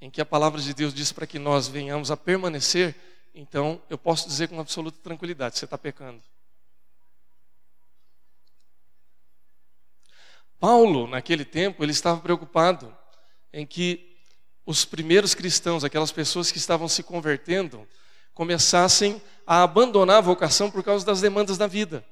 em 0.00 0.08
que 0.08 0.20
a 0.20 0.24
palavra 0.24 0.62
de 0.62 0.72
Deus 0.72 0.94
diz 0.94 1.12
para 1.12 1.26
que 1.26 1.38
nós 1.38 1.68
venhamos 1.68 2.10
a 2.10 2.16
permanecer, 2.16 2.94
então 3.34 3.82
eu 3.90 3.98
posso 3.98 4.26
dizer 4.26 4.48
com 4.48 4.58
absoluta 4.58 4.98
tranquilidade: 5.02 5.58
você 5.58 5.66
está 5.66 5.76
pecando. 5.76 6.22
Paulo, 10.66 11.06
naquele 11.06 11.44
tempo, 11.44 11.84
ele 11.84 11.92
estava 11.92 12.18
preocupado 12.18 12.90
em 13.52 13.66
que 13.66 14.16
os 14.64 14.82
primeiros 14.82 15.34
cristãos, 15.34 15.84
aquelas 15.84 16.10
pessoas 16.10 16.50
que 16.50 16.56
estavam 16.56 16.88
se 16.88 17.02
convertendo, 17.02 17.86
começassem 18.32 19.20
a 19.46 19.62
abandonar 19.62 20.16
a 20.16 20.20
vocação 20.22 20.70
por 20.70 20.82
causa 20.82 21.04
das 21.04 21.20
demandas 21.20 21.58
da 21.58 21.66
vida. 21.66 22.02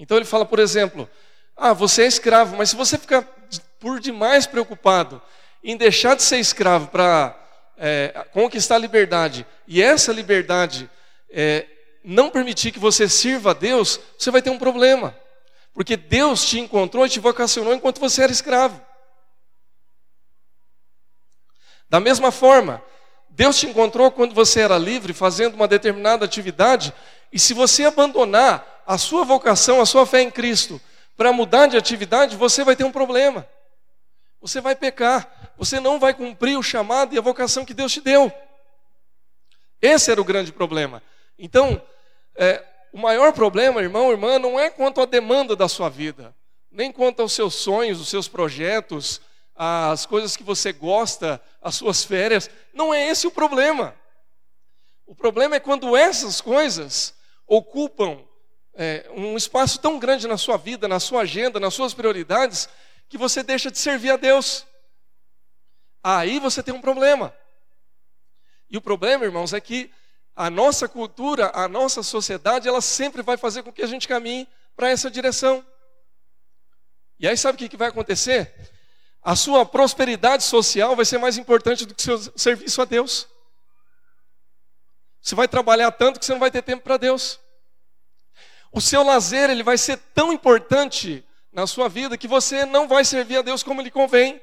Então 0.00 0.16
ele 0.16 0.26
fala, 0.26 0.44
por 0.44 0.58
exemplo, 0.58 1.08
ah, 1.56 1.72
você 1.72 2.02
é 2.02 2.06
escravo, 2.08 2.56
mas 2.56 2.70
se 2.70 2.74
você 2.74 2.98
ficar 2.98 3.22
por 3.78 4.00
demais 4.00 4.44
preocupado 4.44 5.22
em 5.62 5.76
deixar 5.76 6.16
de 6.16 6.24
ser 6.24 6.40
escravo 6.40 6.88
para 6.88 7.38
é, 7.76 8.26
conquistar 8.32 8.74
a 8.74 8.78
liberdade, 8.78 9.46
e 9.64 9.80
essa 9.80 10.12
liberdade 10.12 10.90
é, 11.30 11.66
não 12.02 12.28
permitir 12.28 12.72
que 12.72 12.80
você 12.80 13.08
sirva 13.08 13.52
a 13.52 13.54
Deus, 13.54 14.00
você 14.18 14.32
vai 14.32 14.42
ter 14.42 14.50
um 14.50 14.58
problema. 14.58 15.14
Porque 15.78 15.96
Deus 15.96 16.44
te 16.44 16.58
encontrou 16.58 17.06
e 17.06 17.08
te 17.08 17.20
vocacionou 17.20 17.72
enquanto 17.72 18.00
você 18.00 18.24
era 18.24 18.32
escravo. 18.32 18.84
Da 21.88 22.00
mesma 22.00 22.32
forma, 22.32 22.82
Deus 23.28 23.60
te 23.60 23.68
encontrou 23.68 24.10
quando 24.10 24.34
você 24.34 24.58
era 24.58 24.76
livre, 24.76 25.12
fazendo 25.12 25.54
uma 25.54 25.68
determinada 25.68 26.24
atividade, 26.24 26.92
e 27.32 27.38
se 27.38 27.54
você 27.54 27.84
abandonar 27.84 28.82
a 28.84 28.98
sua 28.98 29.22
vocação, 29.22 29.80
a 29.80 29.86
sua 29.86 30.04
fé 30.04 30.20
em 30.20 30.32
Cristo, 30.32 30.80
para 31.16 31.32
mudar 31.32 31.68
de 31.68 31.76
atividade, 31.76 32.36
você 32.36 32.64
vai 32.64 32.74
ter 32.74 32.82
um 32.82 32.90
problema. 32.90 33.48
Você 34.40 34.60
vai 34.60 34.74
pecar, 34.74 35.52
você 35.56 35.78
não 35.78 36.00
vai 36.00 36.12
cumprir 36.12 36.58
o 36.58 36.62
chamado 36.62 37.14
e 37.14 37.18
a 37.18 37.22
vocação 37.22 37.64
que 37.64 37.72
Deus 37.72 37.92
te 37.92 38.00
deu. 38.00 38.32
Esse 39.80 40.10
era 40.10 40.20
o 40.20 40.24
grande 40.24 40.50
problema. 40.50 41.00
Então, 41.38 41.80
é, 42.34 42.64
o 42.92 42.98
maior 42.98 43.32
problema, 43.32 43.82
irmão, 43.82 44.10
irmã, 44.10 44.38
não 44.38 44.58
é 44.58 44.70
quanto 44.70 45.00
à 45.00 45.04
demanda 45.04 45.54
da 45.54 45.68
sua 45.68 45.88
vida, 45.88 46.34
nem 46.70 46.90
quanto 46.92 47.20
aos 47.20 47.32
seus 47.32 47.54
sonhos, 47.54 48.00
os 48.00 48.08
seus 48.08 48.28
projetos, 48.28 49.20
as 49.54 50.06
coisas 50.06 50.36
que 50.36 50.42
você 50.42 50.72
gosta, 50.72 51.42
as 51.60 51.74
suas 51.74 52.04
férias. 52.04 52.48
Não 52.72 52.94
é 52.94 53.08
esse 53.08 53.26
o 53.26 53.30
problema. 53.30 53.94
O 55.04 55.14
problema 55.14 55.56
é 55.56 55.60
quando 55.60 55.96
essas 55.96 56.40
coisas 56.40 57.14
ocupam 57.46 58.22
é, 58.74 59.10
um 59.16 59.36
espaço 59.36 59.80
tão 59.80 59.98
grande 59.98 60.28
na 60.28 60.36
sua 60.36 60.56
vida, 60.56 60.86
na 60.86 61.00
sua 61.00 61.22
agenda, 61.22 61.58
nas 61.58 61.74
suas 61.74 61.92
prioridades, 61.92 62.68
que 63.08 63.18
você 63.18 63.42
deixa 63.42 63.70
de 63.70 63.78
servir 63.78 64.10
a 64.10 64.16
Deus. 64.16 64.64
Aí 66.02 66.38
você 66.38 66.62
tem 66.62 66.72
um 66.72 66.80
problema. 66.80 67.34
E 68.70 68.76
o 68.76 68.82
problema, 68.82 69.24
irmãos, 69.24 69.52
é 69.52 69.60
que 69.60 69.90
a 70.38 70.48
nossa 70.48 70.88
cultura, 70.88 71.50
a 71.52 71.66
nossa 71.66 72.02
sociedade, 72.02 72.68
ela 72.68 72.80
sempre 72.80 73.22
vai 73.22 73.36
fazer 73.36 73.62
com 73.62 73.72
que 73.72 73.82
a 73.82 73.86
gente 73.86 74.06
caminhe 74.06 74.46
para 74.76 74.88
essa 74.88 75.10
direção. 75.10 75.66
E 77.18 77.26
aí 77.26 77.36
sabe 77.36 77.62
o 77.62 77.68
que 77.68 77.76
vai 77.76 77.88
acontecer? 77.88 78.54
a 79.22 79.36
sua 79.36 79.66
prosperidade 79.66 80.42
social 80.42 80.96
vai 80.96 81.04
ser 81.04 81.18
mais 81.18 81.36
importante 81.36 81.84
do 81.84 81.94
que 81.94 82.00
o 82.00 82.18
seu 82.18 82.32
serviço 82.34 82.80
a 82.80 82.86
Deus. 82.86 83.28
Você 85.20 85.34
vai 85.34 85.46
trabalhar 85.46 85.90
tanto 85.92 86.18
que 86.18 86.24
você 86.24 86.32
não 86.32 86.40
vai 86.40 86.50
ter 86.50 86.62
tempo 86.62 86.82
para 86.82 86.96
Deus. 86.96 87.38
O 88.72 88.80
seu 88.80 89.02
lazer 89.02 89.50
ele 89.50 89.62
vai 89.62 89.76
ser 89.76 89.98
tão 90.14 90.32
importante 90.32 91.22
na 91.52 91.66
sua 91.66 91.90
vida 91.90 92.16
que 92.16 92.26
você 92.26 92.64
não 92.64 92.88
vai 92.88 93.04
servir 93.04 93.36
a 93.36 93.42
Deus 93.42 93.62
como 93.62 93.82
lhe 93.82 93.90
convém. 93.90 94.40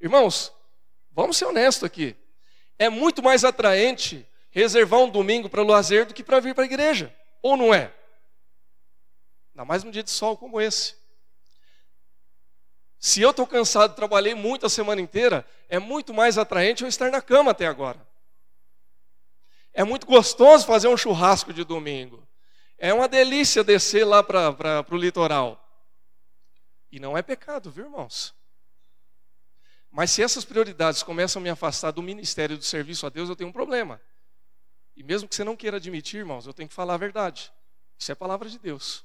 Irmãos, 0.00 0.52
vamos 1.10 1.36
ser 1.36 1.46
honestos 1.46 1.82
aqui. 1.84 2.14
É 2.78 2.88
muito 2.88 3.22
mais 3.22 3.44
atraente 3.44 4.24
reservar 4.56 5.00
um 5.00 5.10
domingo 5.10 5.50
para 5.50 5.60
o 5.60 5.66
lazer 5.66 6.06
do 6.06 6.14
que 6.14 6.24
para 6.24 6.40
vir 6.40 6.54
para 6.54 6.64
a 6.64 6.66
igreja. 6.66 7.14
Ou 7.42 7.58
não 7.58 7.74
é? 7.74 7.92
Ainda 9.50 9.66
mais 9.66 9.84
num 9.84 9.90
dia 9.90 10.02
de 10.02 10.10
sol 10.10 10.34
como 10.34 10.58
esse. 10.58 10.94
Se 12.98 13.20
eu 13.20 13.32
estou 13.32 13.46
cansado, 13.46 13.94
trabalhei 13.94 14.34
muito 14.34 14.64
a 14.64 14.70
semana 14.70 14.98
inteira, 14.98 15.46
é 15.68 15.78
muito 15.78 16.14
mais 16.14 16.38
atraente 16.38 16.82
eu 16.82 16.88
estar 16.88 17.10
na 17.10 17.20
cama 17.20 17.50
até 17.50 17.66
agora. 17.66 18.00
É 19.74 19.84
muito 19.84 20.06
gostoso 20.06 20.64
fazer 20.64 20.88
um 20.88 20.96
churrasco 20.96 21.52
de 21.52 21.62
domingo. 21.62 22.26
É 22.78 22.94
uma 22.94 23.06
delícia 23.06 23.62
descer 23.62 24.06
lá 24.06 24.22
para 24.22 24.86
o 24.90 24.96
litoral. 24.96 25.62
E 26.90 26.98
não 26.98 27.16
é 27.16 27.20
pecado, 27.20 27.70
viu, 27.70 27.84
irmãos? 27.84 28.34
Mas 29.90 30.10
se 30.10 30.22
essas 30.22 30.46
prioridades 30.46 31.02
começam 31.02 31.40
a 31.40 31.42
me 31.42 31.50
afastar 31.50 31.90
do 31.90 32.02
ministério 32.02 32.56
do 32.56 32.64
serviço 32.64 33.04
a 33.04 33.10
Deus, 33.10 33.28
eu 33.28 33.36
tenho 33.36 33.50
um 33.50 33.52
problema. 33.52 34.00
E 34.96 35.02
mesmo 35.02 35.28
que 35.28 35.34
você 35.34 35.44
não 35.44 35.54
queira 35.54 35.76
admitir, 35.76 36.18
irmãos, 36.18 36.46
eu 36.46 36.54
tenho 36.54 36.68
que 36.68 36.74
falar 36.74 36.94
a 36.94 36.98
verdade. 36.98 37.52
Isso 37.98 38.10
é 38.10 38.14
a 38.14 38.16
palavra 38.16 38.48
de 38.48 38.58
Deus. 38.58 39.04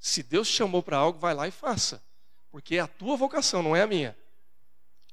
Se 0.00 0.22
Deus 0.22 0.48
te 0.48 0.54
chamou 0.54 0.82
para 0.82 0.96
algo, 0.96 1.18
vai 1.18 1.34
lá 1.34 1.46
e 1.46 1.50
faça. 1.50 2.02
Porque 2.50 2.76
é 2.76 2.80
a 2.80 2.86
tua 2.86 3.16
vocação, 3.16 3.62
não 3.62 3.76
é 3.76 3.82
a 3.82 3.86
minha. 3.86 4.16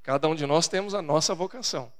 Cada 0.01 0.29
um 0.29 0.35
de 0.35 0.45
nós 0.45 0.69
temos 0.69 0.95
a 0.95 1.01
nossa 1.01 1.35
vocação. 1.35 1.91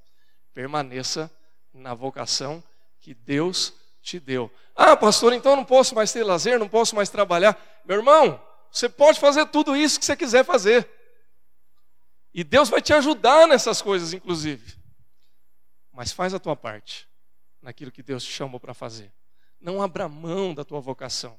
Permaneça 0.54 1.30
na 1.72 1.92
vocação 1.92 2.64
que 2.98 3.12
Deus 3.12 3.74
te 4.00 4.18
deu. 4.18 4.50
Ah, 4.74 4.96
pastor, 4.96 5.34
então 5.34 5.54
não 5.54 5.64
posso 5.64 5.94
mais 5.94 6.10
ter 6.12 6.24
lazer, 6.24 6.58
não 6.58 6.68
posso 6.68 6.96
mais 6.96 7.10
trabalhar. 7.10 7.60
Meu 7.84 7.98
irmão, 7.98 8.42
você 8.70 8.88
pode 8.88 9.20
fazer 9.20 9.44
tudo 9.46 9.76
isso 9.76 9.98
que 9.98 10.06
você 10.06 10.16
quiser 10.16 10.44
fazer. 10.44 10.88
E 12.32 12.42
Deus 12.42 12.70
vai 12.70 12.80
te 12.80 12.94
ajudar 12.94 13.46
nessas 13.46 13.82
coisas, 13.82 14.14
inclusive. 14.14 14.78
Mas 15.92 16.12
faz 16.12 16.32
a 16.32 16.38
tua 16.38 16.56
parte 16.56 17.06
naquilo 17.66 17.90
que 17.90 18.00
Deus 18.00 18.22
te 18.22 18.30
chamou 18.30 18.60
para 18.60 18.72
fazer. 18.72 19.12
Não 19.60 19.82
abra 19.82 20.08
mão 20.08 20.54
da 20.54 20.64
tua 20.64 20.80
vocação. 20.80 21.36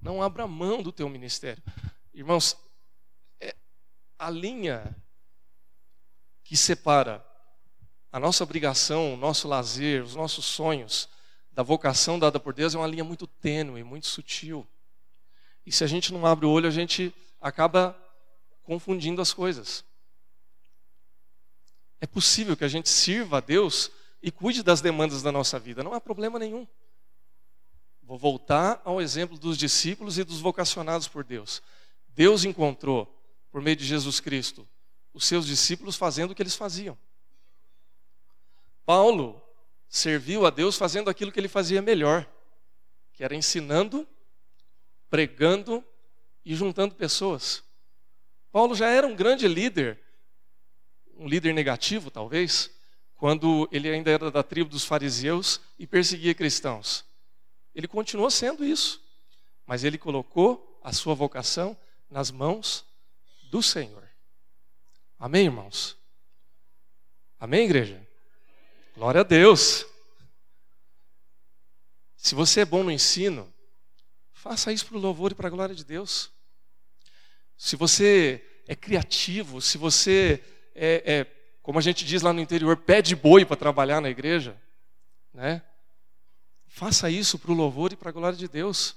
Não 0.00 0.22
abra 0.22 0.46
mão 0.46 0.80
do 0.84 0.92
teu 0.92 1.08
ministério. 1.08 1.60
Irmãos, 2.14 2.56
é 3.40 3.56
a 4.16 4.30
linha 4.30 4.96
que 6.44 6.56
separa 6.56 7.26
a 8.12 8.20
nossa 8.20 8.44
obrigação, 8.44 9.14
o 9.14 9.16
nosso 9.16 9.48
lazer, 9.48 10.04
os 10.04 10.14
nossos 10.14 10.44
sonhos 10.44 11.08
da 11.50 11.64
vocação 11.64 12.20
dada 12.20 12.38
por 12.38 12.54
Deus 12.54 12.76
é 12.76 12.78
uma 12.78 12.86
linha 12.86 13.02
muito 13.02 13.26
tênue, 13.26 13.82
muito 13.82 14.06
sutil. 14.06 14.64
E 15.66 15.72
se 15.72 15.82
a 15.82 15.88
gente 15.88 16.12
não 16.12 16.24
abre 16.24 16.46
o 16.46 16.50
olho, 16.50 16.68
a 16.68 16.70
gente 16.70 17.12
acaba 17.40 18.00
confundindo 18.62 19.20
as 19.20 19.32
coisas. 19.32 19.84
É 22.00 22.06
possível 22.06 22.56
que 22.56 22.64
a 22.64 22.68
gente 22.68 22.88
sirva 22.88 23.38
a 23.38 23.40
Deus 23.40 23.90
e 24.28 24.30
cuide 24.30 24.62
das 24.62 24.82
demandas 24.82 25.22
da 25.22 25.32
nossa 25.32 25.58
vida, 25.58 25.82
não 25.82 25.94
há 25.94 26.00
problema 26.00 26.38
nenhum. 26.38 26.68
Vou 28.02 28.18
voltar 28.18 28.78
ao 28.84 29.00
exemplo 29.00 29.38
dos 29.38 29.56
discípulos 29.56 30.18
e 30.18 30.24
dos 30.24 30.38
vocacionados 30.38 31.08
por 31.08 31.24
Deus. 31.24 31.62
Deus 32.08 32.44
encontrou, 32.44 33.06
por 33.50 33.62
meio 33.62 33.74
de 33.74 33.86
Jesus 33.86 34.20
Cristo, 34.20 34.68
os 35.14 35.24
seus 35.24 35.46
discípulos 35.46 35.96
fazendo 35.96 36.32
o 36.32 36.34
que 36.34 36.42
eles 36.42 36.54
faziam. 36.54 36.96
Paulo 38.84 39.42
serviu 39.88 40.44
a 40.44 40.50
Deus 40.50 40.76
fazendo 40.76 41.08
aquilo 41.08 41.32
que 41.32 41.40
ele 41.40 41.48
fazia 41.48 41.80
melhor, 41.80 42.30
que 43.14 43.24
era 43.24 43.34
ensinando, 43.34 44.06
pregando 45.08 45.82
e 46.44 46.54
juntando 46.54 46.94
pessoas. 46.94 47.64
Paulo 48.52 48.74
já 48.74 48.90
era 48.90 49.06
um 49.06 49.16
grande 49.16 49.48
líder, 49.48 49.98
um 51.16 51.26
líder 51.26 51.54
negativo 51.54 52.10
talvez, 52.10 52.77
quando 53.18 53.68
ele 53.72 53.90
ainda 53.90 54.12
era 54.12 54.30
da 54.30 54.44
tribo 54.44 54.70
dos 54.70 54.84
fariseus 54.84 55.60
e 55.76 55.88
perseguia 55.88 56.32
cristãos. 56.32 57.04
Ele 57.74 57.88
continuou 57.88 58.30
sendo 58.30 58.64
isso, 58.64 59.02
mas 59.66 59.82
ele 59.82 59.98
colocou 59.98 60.80
a 60.84 60.92
sua 60.92 61.16
vocação 61.16 61.76
nas 62.08 62.30
mãos 62.30 62.86
do 63.50 63.60
Senhor. 63.60 64.08
Amém, 65.18 65.46
irmãos? 65.46 65.98
Amém, 67.40 67.64
igreja? 67.64 68.00
Glória 68.94 69.22
a 69.22 69.24
Deus. 69.24 69.84
Se 72.16 72.36
você 72.36 72.60
é 72.60 72.64
bom 72.64 72.84
no 72.84 72.90
ensino, 72.90 73.52
faça 74.32 74.72
isso 74.72 74.86
para 74.86 74.96
o 74.96 75.00
louvor 75.00 75.32
e 75.32 75.34
para 75.34 75.48
a 75.48 75.50
glória 75.50 75.74
de 75.74 75.84
Deus. 75.84 76.30
Se 77.56 77.74
você 77.74 78.62
é 78.68 78.76
criativo, 78.76 79.60
se 79.60 79.76
você 79.76 80.40
é, 80.72 81.02
é, 81.04 81.37
como 81.68 81.78
a 81.78 81.82
gente 81.82 82.02
diz 82.02 82.22
lá 82.22 82.32
no 82.32 82.40
interior, 82.40 82.78
pé 82.78 83.02
de 83.02 83.14
boi 83.14 83.44
para 83.44 83.54
trabalhar 83.54 84.00
na 84.00 84.08
igreja, 84.08 84.58
né? 85.34 85.62
Faça 86.66 87.10
isso 87.10 87.38
para 87.38 87.52
o 87.52 87.54
louvor 87.54 87.92
e 87.92 87.96
para 87.96 88.08
a 88.08 88.12
glória 88.12 88.38
de 88.38 88.48
Deus. 88.48 88.96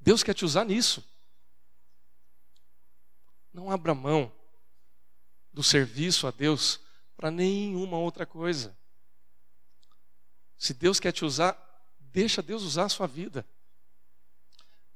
Deus 0.00 0.24
quer 0.24 0.34
te 0.34 0.44
usar 0.44 0.64
nisso. 0.64 1.08
Não 3.52 3.70
abra 3.70 3.94
mão 3.94 4.32
do 5.52 5.62
serviço 5.62 6.26
a 6.26 6.32
Deus 6.32 6.80
para 7.16 7.30
nenhuma 7.30 7.96
outra 7.96 8.26
coisa. 8.26 8.76
Se 10.58 10.74
Deus 10.74 10.98
quer 10.98 11.12
te 11.12 11.24
usar, 11.24 11.56
deixa 12.00 12.42
Deus 12.42 12.64
usar 12.64 12.86
a 12.86 12.88
sua 12.88 13.06
vida. 13.06 13.46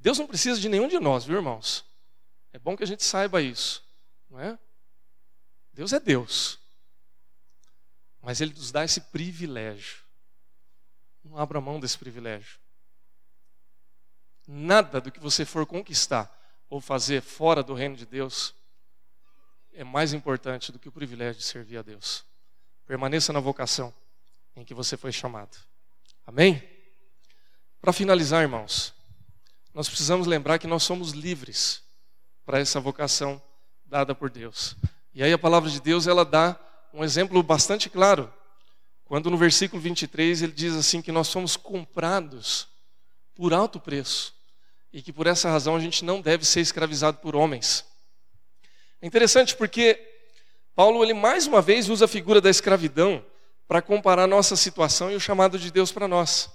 Deus 0.00 0.18
não 0.18 0.26
precisa 0.26 0.60
de 0.60 0.68
nenhum 0.68 0.88
de 0.88 0.98
nós, 0.98 1.24
viu, 1.24 1.36
irmãos? 1.36 1.84
É 2.52 2.58
bom 2.58 2.76
que 2.76 2.82
a 2.82 2.86
gente 2.88 3.04
saiba 3.04 3.40
isso, 3.40 3.84
não 4.28 4.40
é? 4.40 4.58
Deus 5.78 5.92
é 5.92 6.00
Deus. 6.00 6.58
Mas 8.20 8.40
Ele 8.40 8.52
nos 8.52 8.72
dá 8.72 8.84
esse 8.84 9.00
privilégio. 9.00 10.02
Não 11.22 11.38
abra 11.38 11.60
mão 11.60 11.78
desse 11.78 11.96
privilégio. 11.96 12.58
Nada 14.44 15.00
do 15.00 15.12
que 15.12 15.20
você 15.20 15.44
for 15.44 15.64
conquistar 15.64 16.36
ou 16.68 16.80
fazer 16.80 17.22
fora 17.22 17.62
do 17.62 17.74
reino 17.74 17.94
de 17.94 18.04
Deus 18.04 18.52
é 19.72 19.84
mais 19.84 20.12
importante 20.12 20.72
do 20.72 20.80
que 20.80 20.88
o 20.88 20.92
privilégio 20.92 21.38
de 21.38 21.46
servir 21.46 21.78
a 21.78 21.82
Deus. 21.82 22.24
Permaneça 22.84 23.32
na 23.32 23.38
vocação 23.38 23.94
em 24.56 24.64
que 24.64 24.74
você 24.74 24.96
foi 24.96 25.12
chamado. 25.12 25.56
Amém? 26.26 26.60
Para 27.80 27.92
finalizar, 27.92 28.42
irmãos, 28.42 28.92
nós 29.72 29.88
precisamos 29.88 30.26
lembrar 30.26 30.58
que 30.58 30.66
nós 30.66 30.82
somos 30.82 31.12
livres 31.12 31.84
para 32.44 32.58
essa 32.58 32.80
vocação 32.80 33.40
dada 33.86 34.12
por 34.12 34.28
Deus. 34.28 34.76
E 35.14 35.22
aí 35.22 35.32
a 35.32 35.38
palavra 35.38 35.70
de 35.70 35.80
Deus 35.80 36.06
ela 36.06 36.24
dá 36.24 36.58
um 36.92 37.04
exemplo 37.04 37.42
bastante 37.42 37.88
claro. 37.88 38.32
Quando 39.04 39.30
no 39.30 39.36
versículo 39.36 39.80
23 39.80 40.42
ele 40.42 40.52
diz 40.52 40.74
assim 40.74 41.00
que 41.00 41.12
nós 41.12 41.28
somos 41.28 41.56
comprados 41.56 42.68
por 43.34 43.54
alto 43.54 43.80
preço 43.80 44.34
e 44.92 45.00
que 45.00 45.12
por 45.12 45.26
essa 45.26 45.48
razão 45.50 45.76
a 45.76 45.80
gente 45.80 46.04
não 46.04 46.20
deve 46.20 46.44
ser 46.44 46.60
escravizado 46.60 47.18
por 47.18 47.34
homens. 47.34 47.84
É 49.00 49.06
interessante 49.06 49.56
porque 49.56 49.98
Paulo, 50.78 51.02
ele 51.02 51.12
mais 51.12 51.44
uma 51.46 51.60
vez 51.60 51.88
usa 51.88 52.04
a 52.04 52.08
figura 52.08 52.40
da 52.40 52.48
escravidão 52.48 53.24
para 53.66 53.82
comparar 53.82 54.28
nossa 54.28 54.54
situação 54.54 55.10
e 55.10 55.16
o 55.16 55.20
chamado 55.20 55.58
de 55.58 55.72
Deus 55.72 55.90
para 55.90 56.06
nós. 56.06 56.50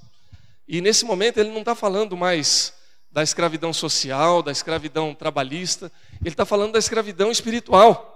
E 0.66 0.80
nesse 0.80 1.04
momento 1.04 1.40
ele 1.40 1.50
não 1.50 1.60
está 1.60 1.76
falando 1.76 2.16
mais 2.16 2.74
da 3.12 3.22
escravidão 3.22 3.74
social, 3.74 4.42
da 4.42 4.52
escravidão 4.52 5.14
trabalhista, 5.14 5.92
ele 6.22 6.30
está 6.30 6.46
falando 6.46 6.72
da 6.72 6.80
escravidão 6.80 7.30
espiritual, 7.30 8.13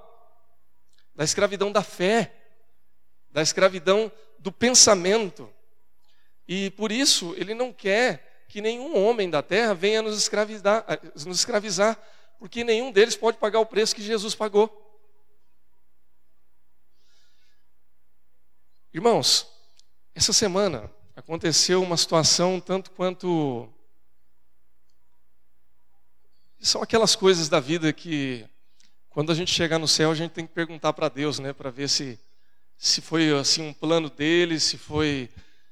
da 1.17 1.23
escravidão 1.23 1.71
da 1.71 1.81
fé, 1.81 2.31
da 3.31 3.41
escravidão 3.41 4.09
do 4.39 4.51
pensamento. 4.51 5.51
E 6.47 6.69
por 6.71 6.91
isso 6.91 7.33
ele 7.35 7.53
não 7.53 7.73
quer 7.73 8.45
que 8.47 8.61
nenhum 8.61 8.95
homem 9.03 9.29
da 9.29 9.41
terra 9.41 9.73
venha 9.73 10.01
nos 10.01 10.15
escravizar, 10.15 10.85
nos 11.25 11.39
escravizar 11.39 11.99
porque 12.37 12.63
nenhum 12.63 12.91
deles 12.91 13.15
pode 13.17 13.37
pagar 13.37 13.59
o 13.59 13.65
preço 13.65 13.95
que 13.95 14.01
Jesus 14.03 14.35
pagou. 14.35 14.71
Irmãos, 18.93 19.47
essa 20.13 20.31
semana 20.31 20.91
aconteceu 21.15 21.81
uma 21.81 21.97
situação 21.97 22.59
tanto 22.59 22.91
quanto. 22.91 23.67
São 26.59 26.81
aquelas 26.83 27.15
coisas 27.15 27.49
da 27.49 27.59
vida 27.59 27.91
que, 27.91 28.47
quando 29.17 29.31
a 29.31 29.33
gente 29.33 29.51
chegar 29.51 29.79
no 29.79 29.87
céu, 29.87 30.11
a 30.11 30.13
gente 30.13 30.29
tem 30.29 30.45
que 30.45 30.53
perguntar 30.53 30.93
para 30.93 31.09
Deus, 31.09 31.39
né, 31.39 31.51
para 31.51 31.71
ver 31.71 31.89
se, 31.89 32.19
se 32.77 33.01
foi 33.01 33.35
assim 33.35 33.63
um 33.63 33.73
plano 33.73 34.11
dele, 34.11 34.59
se 34.59 34.77
foi, 34.77 35.27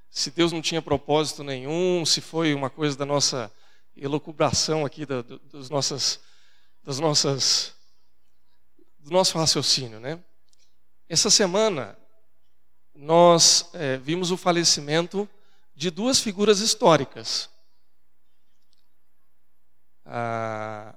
se 0.09 0.31
Deus 0.31 0.51
não 0.51 0.63
tinha 0.63 0.81
propósito 0.81 1.43
nenhum, 1.43 2.03
se 2.07 2.21
foi 2.21 2.55
uma 2.55 2.71
coisa 2.71 2.97
da 2.97 3.05
nossa 3.05 3.51
elucubração 3.95 4.83
aqui 4.83 5.05
da, 5.05 5.21
das 5.53 5.69
nossas 5.69 6.19
das 6.83 6.99
nossas 6.99 7.75
do 8.97 9.11
nosso 9.11 9.37
raciocínio, 9.37 9.99
né? 9.99 10.19
Essa 11.07 11.29
semana 11.29 11.95
nós 12.95 13.69
é, 13.73 13.95
vimos 13.97 14.31
o 14.31 14.37
falecimento 14.37 15.29
de 15.75 15.91
duas 15.91 16.19
figuras 16.19 16.61
históricas. 16.61 17.47
Ah, 20.03 20.95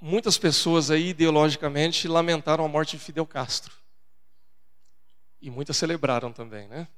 muitas 0.00 0.38
pessoas 0.38 0.90
aí 0.90 1.08
ideologicamente 1.10 2.08
lamentaram 2.08 2.64
a 2.64 2.68
morte 2.68 2.96
de 2.96 3.02
Fidel 3.02 3.26
Castro. 3.26 3.74
E 5.40 5.50
muitas 5.50 5.76
celebraram 5.76 6.32
também, 6.32 6.66
né? 6.68 6.88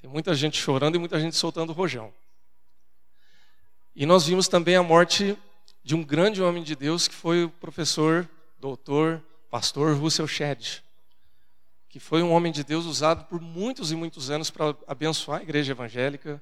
Tem 0.00 0.08
muita 0.08 0.34
gente 0.34 0.58
chorando 0.58 0.96
e 0.96 0.98
muita 0.98 1.18
gente 1.20 1.36
soltando 1.36 1.72
rojão. 1.72 2.12
E 3.94 4.06
nós 4.06 4.26
vimos 4.26 4.48
também 4.48 4.76
a 4.76 4.82
morte 4.82 5.36
de 5.82 5.94
um 5.94 6.02
grande 6.02 6.42
homem 6.42 6.62
de 6.62 6.74
Deus 6.74 7.08
que 7.08 7.14
foi 7.14 7.44
o 7.44 7.50
professor, 7.50 8.28
doutor, 8.58 9.22
pastor 9.50 9.96
Russell 9.96 10.28
Shedd, 10.28 10.82
que 11.88 11.98
foi 11.98 12.22
um 12.22 12.32
homem 12.32 12.52
de 12.52 12.62
Deus 12.62 12.86
usado 12.86 13.24
por 13.24 13.40
muitos 13.40 13.90
e 13.90 13.96
muitos 13.96 14.30
anos 14.30 14.50
para 14.50 14.76
abençoar 14.86 15.40
a 15.40 15.42
igreja 15.42 15.72
evangélica, 15.72 16.40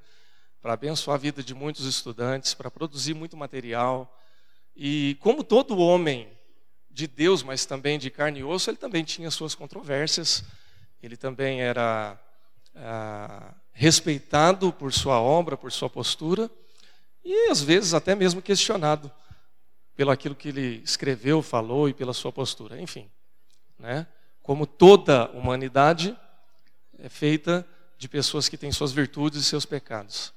para 0.60 0.74
abençoar 0.74 1.14
a 1.14 1.18
vida 1.18 1.42
de 1.42 1.54
muitos 1.54 1.86
estudantes, 1.86 2.52
para 2.52 2.70
produzir 2.70 3.14
muito 3.14 3.36
material. 3.36 4.17
E 4.80 5.16
como 5.18 5.42
todo 5.42 5.76
homem 5.76 6.28
de 6.88 7.08
Deus, 7.08 7.42
mas 7.42 7.66
também 7.66 7.98
de 7.98 8.12
carne 8.12 8.38
e 8.38 8.44
osso, 8.44 8.70
ele 8.70 8.76
também 8.76 9.02
tinha 9.02 9.28
suas 9.28 9.52
controvérsias. 9.52 10.44
Ele 11.02 11.16
também 11.16 11.60
era 11.60 12.16
ah, 12.76 13.54
respeitado 13.72 14.72
por 14.72 14.92
sua 14.92 15.20
obra, 15.20 15.56
por 15.56 15.72
sua 15.72 15.90
postura 15.90 16.48
e 17.24 17.50
às 17.50 17.60
vezes 17.60 17.92
até 17.92 18.14
mesmo 18.14 18.40
questionado 18.40 19.10
pelo 19.96 20.12
aquilo 20.12 20.36
que 20.36 20.50
ele 20.50 20.80
escreveu, 20.84 21.42
falou 21.42 21.88
e 21.88 21.92
pela 21.92 22.14
sua 22.14 22.30
postura, 22.30 22.80
enfim, 22.80 23.10
né? 23.76 24.06
como 24.44 24.64
toda 24.64 25.28
humanidade 25.30 26.16
é 27.00 27.08
feita 27.08 27.66
de 27.98 28.08
pessoas 28.08 28.48
que 28.48 28.56
têm 28.56 28.70
suas 28.70 28.92
virtudes 28.92 29.40
e 29.40 29.44
seus 29.44 29.66
pecados. 29.66 30.32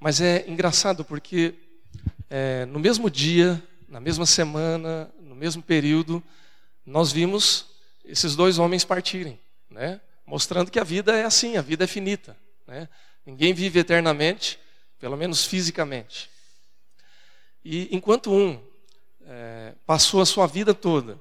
Mas 0.00 0.22
é 0.22 0.48
engraçado 0.48 1.04
porque 1.04 1.67
é, 2.30 2.66
no 2.66 2.78
mesmo 2.78 3.10
dia, 3.10 3.62
na 3.88 4.00
mesma 4.00 4.26
semana, 4.26 5.10
no 5.20 5.34
mesmo 5.34 5.62
período, 5.62 6.22
nós 6.84 7.10
vimos 7.10 7.66
esses 8.04 8.36
dois 8.36 8.58
homens 8.58 8.84
partirem, 8.84 9.40
né? 9.70 10.00
mostrando 10.26 10.70
que 10.70 10.78
a 10.78 10.84
vida 10.84 11.16
é 11.16 11.24
assim, 11.24 11.56
a 11.56 11.62
vida 11.62 11.84
é 11.84 11.86
finita. 11.86 12.36
Né? 12.66 12.88
Ninguém 13.24 13.54
vive 13.54 13.78
eternamente, 13.78 14.58
pelo 14.98 15.16
menos 15.16 15.44
fisicamente. 15.44 16.30
E 17.64 17.88
enquanto 17.90 18.32
um 18.32 18.60
é, 19.26 19.74
passou 19.86 20.20
a 20.20 20.26
sua 20.26 20.46
vida 20.46 20.74
toda 20.74 21.20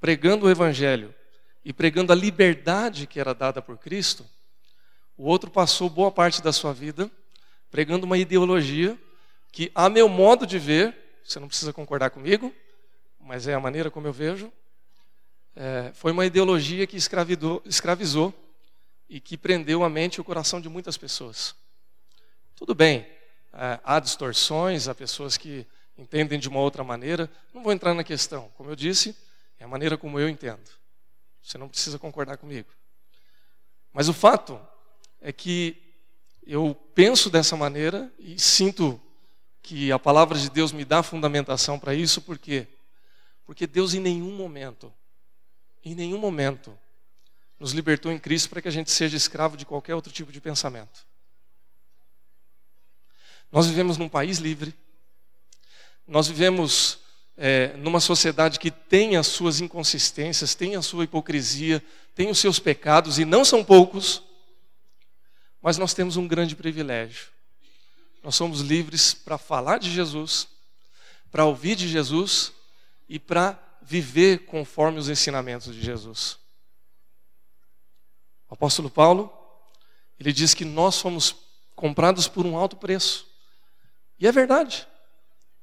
pregando 0.00 0.46
o 0.46 0.50
Evangelho 0.50 1.14
e 1.64 1.72
pregando 1.72 2.12
a 2.12 2.16
liberdade 2.16 3.06
que 3.06 3.18
era 3.18 3.34
dada 3.34 3.60
por 3.60 3.76
Cristo, 3.76 4.24
o 5.16 5.24
outro 5.24 5.50
passou 5.50 5.90
boa 5.90 6.10
parte 6.10 6.40
da 6.40 6.52
sua 6.52 6.72
vida 6.72 7.10
pregando 7.70 8.06
uma 8.06 8.16
ideologia 8.16 8.96
que, 9.50 9.70
a 9.74 9.88
meu 9.88 10.08
modo 10.08 10.46
de 10.46 10.58
ver, 10.58 10.96
você 11.24 11.38
não 11.38 11.48
precisa 11.48 11.72
concordar 11.72 12.10
comigo, 12.10 12.54
mas 13.20 13.46
é 13.46 13.54
a 13.54 13.60
maneira 13.60 13.90
como 13.90 14.06
eu 14.06 14.12
vejo, 14.12 14.52
é, 15.54 15.90
foi 15.92 16.12
uma 16.12 16.24
ideologia 16.24 16.86
que 16.86 16.96
escravizou 16.96 18.34
e 19.08 19.20
que 19.20 19.36
prendeu 19.36 19.82
a 19.82 19.88
mente 19.90 20.16
e 20.16 20.20
o 20.20 20.24
coração 20.24 20.60
de 20.60 20.68
muitas 20.68 20.96
pessoas. 20.96 21.54
Tudo 22.54 22.74
bem, 22.74 23.06
é, 23.52 23.80
há 23.82 23.98
distorções, 23.98 24.88
há 24.88 24.94
pessoas 24.94 25.36
que 25.36 25.66
entendem 25.96 26.38
de 26.38 26.48
uma 26.48 26.60
outra 26.60 26.84
maneira, 26.84 27.28
não 27.52 27.62
vou 27.62 27.72
entrar 27.72 27.92
na 27.92 28.04
questão. 28.04 28.50
Como 28.56 28.70
eu 28.70 28.76
disse, 28.76 29.16
é 29.58 29.64
a 29.64 29.68
maneira 29.68 29.98
como 29.98 30.20
eu 30.20 30.28
entendo. 30.28 30.70
Você 31.42 31.58
não 31.58 31.68
precisa 31.68 31.98
concordar 31.98 32.36
comigo. 32.36 32.68
Mas 33.92 34.08
o 34.08 34.12
fato 34.12 34.60
é 35.20 35.32
que 35.32 35.76
eu 36.46 36.74
penso 36.94 37.28
dessa 37.28 37.56
maneira 37.56 38.12
e 38.18 38.38
sinto 38.38 39.00
que 39.68 39.92
a 39.92 39.98
palavra 39.98 40.38
de 40.38 40.48
Deus 40.48 40.72
me 40.72 40.82
dá 40.82 41.02
fundamentação 41.02 41.78
para 41.78 41.94
isso, 41.94 42.22
por 42.22 42.38
quê? 42.38 42.66
Porque 43.44 43.66
Deus 43.66 43.92
em 43.92 44.00
nenhum 44.00 44.34
momento, 44.34 44.90
em 45.84 45.94
nenhum 45.94 46.16
momento, 46.16 46.72
nos 47.60 47.72
libertou 47.72 48.10
em 48.10 48.18
Cristo 48.18 48.48
para 48.48 48.62
que 48.62 48.68
a 48.68 48.70
gente 48.70 48.90
seja 48.90 49.14
escravo 49.14 49.58
de 49.58 49.66
qualquer 49.66 49.94
outro 49.94 50.10
tipo 50.10 50.32
de 50.32 50.40
pensamento. 50.40 51.06
Nós 53.52 53.66
vivemos 53.66 53.98
num 53.98 54.08
país 54.08 54.38
livre, 54.38 54.74
nós 56.06 56.28
vivemos 56.28 57.00
é, 57.36 57.74
numa 57.76 58.00
sociedade 58.00 58.58
que 58.58 58.70
tem 58.70 59.18
as 59.18 59.26
suas 59.26 59.60
inconsistências, 59.60 60.54
tem 60.54 60.76
a 60.76 60.82
sua 60.82 61.04
hipocrisia, 61.04 61.84
tem 62.14 62.30
os 62.30 62.38
seus 62.38 62.58
pecados, 62.58 63.18
e 63.18 63.26
não 63.26 63.44
são 63.44 63.62
poucos, 63.62 64.22
mas 65.60 65.76
nós 65.76 65.92
temos 65.92 66.16
um 66.16 66.26
grande 66.26 66.56
privilégio. 66.56 67.36
Nós 68.28 68.36
somos 68.36 68.60
livres 68.60 69.14
para 69.14 69.38
falar 69.38 69.78
de 69.78 69.90
Jesus, 69.90 70.48
para 71.30 71.46
ouvir 71.46 71.74
de 71.74 71.88
Jesus 71.88 72.52
e 73.08 73.18
para 73.18 73.58
viver 73.80 74.44
conforme 74.44 74.98
os 74.98 75.08
ensinamentos 75.08 75.74
de 75.74 75.80
Jesus. 75.80 76.38
O 78.46 78.52
apóstolo 78.52 78.90
Paulo, 78.90 79.32
ele 80.20 80.30
diz 80.30 80.52
que 80.52 80.66
nós 80.66 81.00
fomos 81.00 81.36
comprados 81.74 82.28
por 82.28 82.44
um 82.44 82.54
alto 82.54 82.76
preço. 82.76 83.26
E 84.18 84.26
é 84.26 84.30
verdade. 84.30 84.86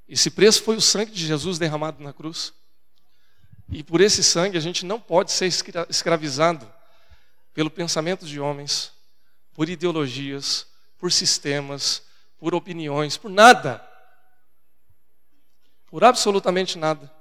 Esse 0.10 0.32
preço 0.32 0.64
foi 0.64 0.76
o 0.76 0.82
sangue 0.82 1.12
de 1.12 1.24
Jesus 1.24 1.60
derramado 1.60 2.04
na 2.04 2.14
cruz. 2.14 2.52
E 3.70 3.84
por 3.84 4.02
esse 4.02 4.24
sangue 4.24 4.58
a 4.58 4.62
gente 4.62 4.88
não 4.88 5.00
pode 5.00 5.32
ser 5.32 5.46
escravizado 5.88 6.68
pelo 7.54 7.70
pensamento 7.70 8.26
de 8.26 8.40
homens, 8.40 8.92
por 9.54 9.70
ideologias, 9.70 10.66
por 10.98 11.12
sistemas, 11.12 12.02
por 12.46 12.54
opiniões, 12.54 13.18
por 13.18 13.32
nada. 13.32 13.84
Por 15.88 16.04
absolutamente 16.04 16.78
nada. 16.78 17.12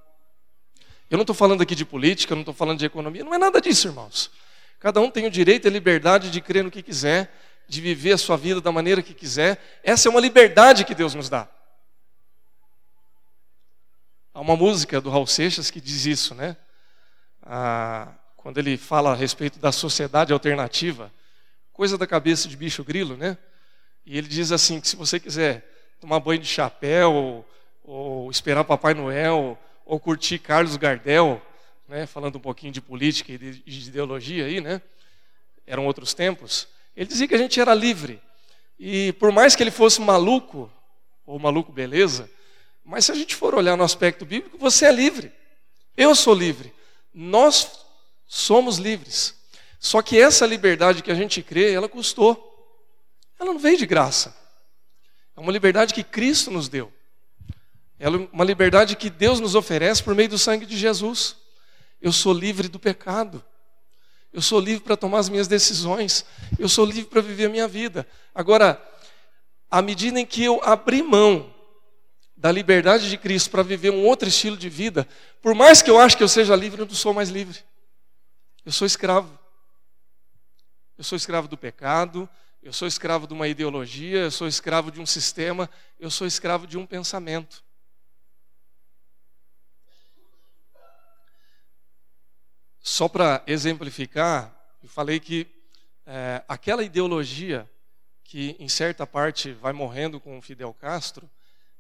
Eu 1.09 1.17
não 1.17 1.23
estou 1.23 1.35
falando 1.35 1.63
aqui 1.63 1.75
de 1.75 1.83
política, 1.83 2.35
não 2.35 2.43
estou 2.43 2.53
falando 2.53 2.79
de 2.79 2.85
economia, 2.85 3.25
não 3.25 3.33
é 3.33 3.39
nada 3.39 3.59
disso, 3.59 3.89
irmãos. 3.89 4.31
Cada 4.79 5.01
um 5.01 5.11
tem 5.11 5.25
o 5.27 5.31
direito 5.31 5.65
e 5.65 5.69
a 5.69 5.71
liberdade 5.71 6.31
de 6.31 6.43
crer 6.43 6.63
no 6.63 6.71
que 6.71 6.83
quiser, 6.83 7.35
de 7.67 7.81
viver 7.81 8.13
a 8.13 8.19
sua 8.19 8.37
vida 8.37 8.61
da 8.61 8.71
maneira 8.71 9.03
que 9.03 9.15
quiser. 9.15 9.81
Essa 9.83 10.09
é 10.09 10.11
uma 10.11 10.21
liberdade 10.21 10.85
que 10.85 10.95
Deus 10.95 11.15
nos 11.15 11.31
dá. 11.31 11.49
Há 14.35 14.43
uma 14.43 14.57
música 14.57 15.01
do 15.01 15.09
Raul 15.09 15.27
Seixas 15.27 15.71
que 15.71 15.81
diz 15.81 16.05
isso, 16.05 16.35
né? 16.35 16.55
Ah, 17.43 18.13
quando 18.37 18.59
ele 18.59 18.77
fala 18.77 19.13
a 19.13 19.15
respeito 19.15 19.59
da 19.59 19.73
sociedade 19.73 20.35
alternativa 20.35 21.11
coisa 21.73 21.97
da 21.97 22.07
cabeça 22.07 22.47
de 22.47 22.59
bicho 22.59 22.85
grilo, 22.85 23.17
né? 23.17 23.39
E 24.07 24.19
ele 24.19 24.29
diz 24.29 24.53
assim 24.53 24.81
que 24.81 24.89
se 24.89 24.97
você 24.97 25.19
quiser 25.19 25.65
tomar 26.01 26.21
banho 26.21 26.41
de 26.41 26.47
chapéu, 26.47 27.13
ou, 27.13 27.49
ou 27.83 28.31
esperar 28.31 28.65
Papai 28.65 28.95
Noel, 28.95 29.59
ou 29.85 29.99
curtir 29.99 30.39
Carlos 30.39 30.77
Gardel, 30.77 31.41
né? 31.89 32.07
Falando 32.07 32.37
um 32.37 32.41
pouquinho 32.41 32.73
de 32.73 32.81
política 32.81 33.33
e 33.33 33.39
de, 33.39 33.59
de 33.61 33.89
ideologia 33.89 34.47
aí, 34.47 34.61
né? 34.61 34.81
Eram 35.67 35.87
outros 35.87 36.13
tempos. 36.13 36.69
Ele 36.97 37.07
dizia 37.07 37.27
que 37.27 37.35
a 37.35 37.39
gente 37.39 37.61
era 37.61 37.75
livre. 37.75 38.21
E 38.79 39.13
por 39.15 39.33
mais 39.33 39.57
que 39.57 39.63
ele 39.63 39.71
fosse 39.71 40.01
maluco, 40.01 40.71
ou 41.27 41.39
maluco 41.39 41.73
beleza, 41.73 42.31
mas 42.85 43.07
se 43.07 43.13
a 43.13 43.15
gente 43.15 43.35
for 43.35 43.55
olhar 43.55 43.77
no 43.77 43.85
aspecto 43.85 44.27
bíblico, 44.27 44.59
você 44.59 44.87
é 44.87 44.93
livre. 44.93 45.33
Eu 45.97 46.15
sou 46.15 46.35
livre. 46.35 46.73
Nós 47.13 47.71
somos 48.27 48.77
livres. 48.77 49.35
Só 49.79 50.03
que 50.03 50.19
essa 50.19 50.47
liberdade 50.47 51.03
que 51.03 51.11
a 51.11 51.15
gente 51.15 51.43
crê, 51.43 51.73
ela 51.73 51.89
custou. 51.89 52.54
Ela 53.45 53.53
não 53.53 53.59
veio 53.59 53.77
de 53.77 53.85
graça. 53.85 54.35
É 55.37 55.41
uma 55.41 55.53
liberdade 55.53 55.93
que 55.93 56.03
Cristo 56.03 56.51
nos 56.51 56.67
deu. 56.67 56.91
É 57.99 58.09
uma 58.09 58.45
liberdade 58.45 58.97
que 58.97 59.11
Deus 59.11 59.39
nos 59.39 59.55
oferece 59.55 60.03
por 60.03 60.15
meio 60.15 60.31
do 60.31 60.39
sangue 60.39 60.65
de 60.65 60.77
Jesus. 60.77 61.37
Eu 62.01 62.11
sou 62.11 62.33
livre 62.33 62.69
do 62.69 62.79
pecado. 62.79 63.45
Eu 64.33 64.41
sou 64.41 64.59
livre 64.59 64.83
para 64.83 64.97
tomar 64.97 65.19
as 65.19 65.29
minhas 65.29 65.47
decisões. 65.47 66.25
Eu 66.59 66.69
sou 66.71 66.87
livre 66.87 67.05
para 67.05 67.21
viver 67.21 67.45
a 67.45 67.49
minha 67.51 67.69
vida. 67.69 68.09
Agora, 68.35 68.83
à 69.71 69.83
medida 69.83 70.19
em 70.19 70.25
que 70.25 70.43
eu 70.43 70.61
abri 70.65 71.03
mão 71.03 71.53
da 72.35 72.51
liberdade 72.51 73.11
de 73.11 73.19
Cristo 73.19 73.51
para 73.51 73.63
viver 73.63 73.91
um 73.91 74.05
outro 74.05 74.27
estilo 74.27 74.57
de 74.57 74.71
vida, 74.71 75.07
por 75.43 75.55
mais 75.55 75.83
que 75.83 75.91
eu 75.91 76.01
ache 76.01 76.17
que 76.17 76.23
eu 76.23 76.29
seja 76.29 76.57
livre, 76.57 76.81
eu 76.81 76.87
não 76.87 76.95
sou 76.95 77.13
mais 77.13 77.29
livre. 77.29 77.59
Eu 78.65 78.73
sou 78.73 78.87
escravo. 78.87 79.39
Eu 80.97 81.05
sou 81.05 81.17
escravo 81.17 81.47
do 81.47 81.59
pecado, 81.59 82.29
eu 82.65 82.73
sou 82.73 82.89
escravo 82.89 83.27
de 83.27 83.35
uma 83.35 83.47
ideologia, 83.47 84.21
eu 84.21 84.31
sou 84.31 84.49
escravo 84.49 84.91
de 84.91 84.99
um 84.99 85.05
sistema, 85.05 85.69
eu 86.01 86.11
sou 86.11 86.27
escravo 86.27 86.67
de 86.67 86.79
um 86.79 86.87
pensamento. 86.87 87.63
Só 92.81 93.07
para 93.07 93.43
exemplificar, 93.47 94.51
eu 94.83 94.89
falei 94.89 95.21
que 95.21 95.47
é, 96.07 96.43
aquela 96.49 96.83
ideologia 96.83 97.71
que 98.25 98.57
em 98.59 98.69
certa 98.69 99.07
parte 99.07 99.53
vai 99.53 99.75
morrendo 99.75 100.19
com 100.19 100.41
Fidel 100.41 100.73
Castro, 100.73 101.31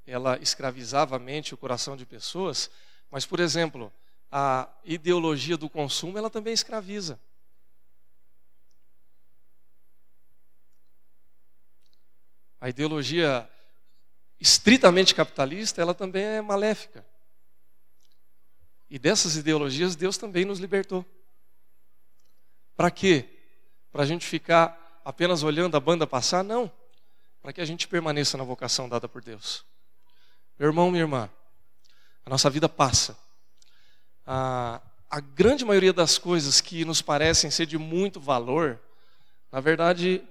ela 0.07 0.38
escravizava 0.38 1.16
a 1.16 1.18
mente 1.18 1.49
e 1.49 1.55
o 1.55 1.59
coração 1.59 1.97
de 1.97 2.05
pessoas, 2.05 2.70
mas, 3.11 3.25
por 3.25 3.40
exemplo, 3.40 3.90
a 4.31 4.68
ideologia 4.85 5.57
do 5.57 5.70
consumo, 5.70 6.18
ela 6.18 6.29
também 6.29 6.53
escraviza. 6.53 7.18
A 12.64 12.70
ideologia 12.70 13.46
estritamente 14.40 15.14
capitalista, 15.14 15.83
ela 15.83 15.92
também 15.92 16.24
é 16.24 16.40
maléfica. 16.40 17.05
E 18.88 18.98
dessas 18.98 19.37
ideologias 19.37 19.94
Deus 19.94 20.16
também 20.16 20.46
nos 20.46 20.61
libertou. 20.61 21.05
Para 22.75 22.90
quê? 22.90 23.29
Para 23.92 24.04
a 24.04 24.06
gente 24.06 24.25
ficar 24.25 25.02
apenas 25.04 25.42
olhando 25.42 25.77
a 25.77 25.81
banda 25.81 26.06
passar? 26.06 26.42
Não. 26.42 26.73
Para 27.42 27.52
que 27.52 27.60
a 27.60 27.67
gente 27.67 27.87
permaneça 27.87 28.38
na 28.38 28.44
vocação 28.44 28.88
dada 28.88 29.06
por 29.06 29.23
Deus. 29.23 29.62
Meu 30.58 30.71
irmão, 30.71 30.90
minha 30.90 31.02
irmã, 31.02 31.29
a 32.25 32.31
nossa 32.31 32.48
vida 32.48 32.67
passa. 32.67 33.15
A, 34.27 34.81
a 35.10 35.21
grande 35.21 35.67
maioria 35.67 35.92
das 35.92 36.17
coisas 36.17 36.62
que 36.62 36.83
nos 36.83 37.02
parecem 37.02 37.50
ser 37.50 37.67
de 37.67 37.77
muito 37.77 38.19
valor, 38.19 38.81
na 39.52 39.60
verdade, 39.60 40.27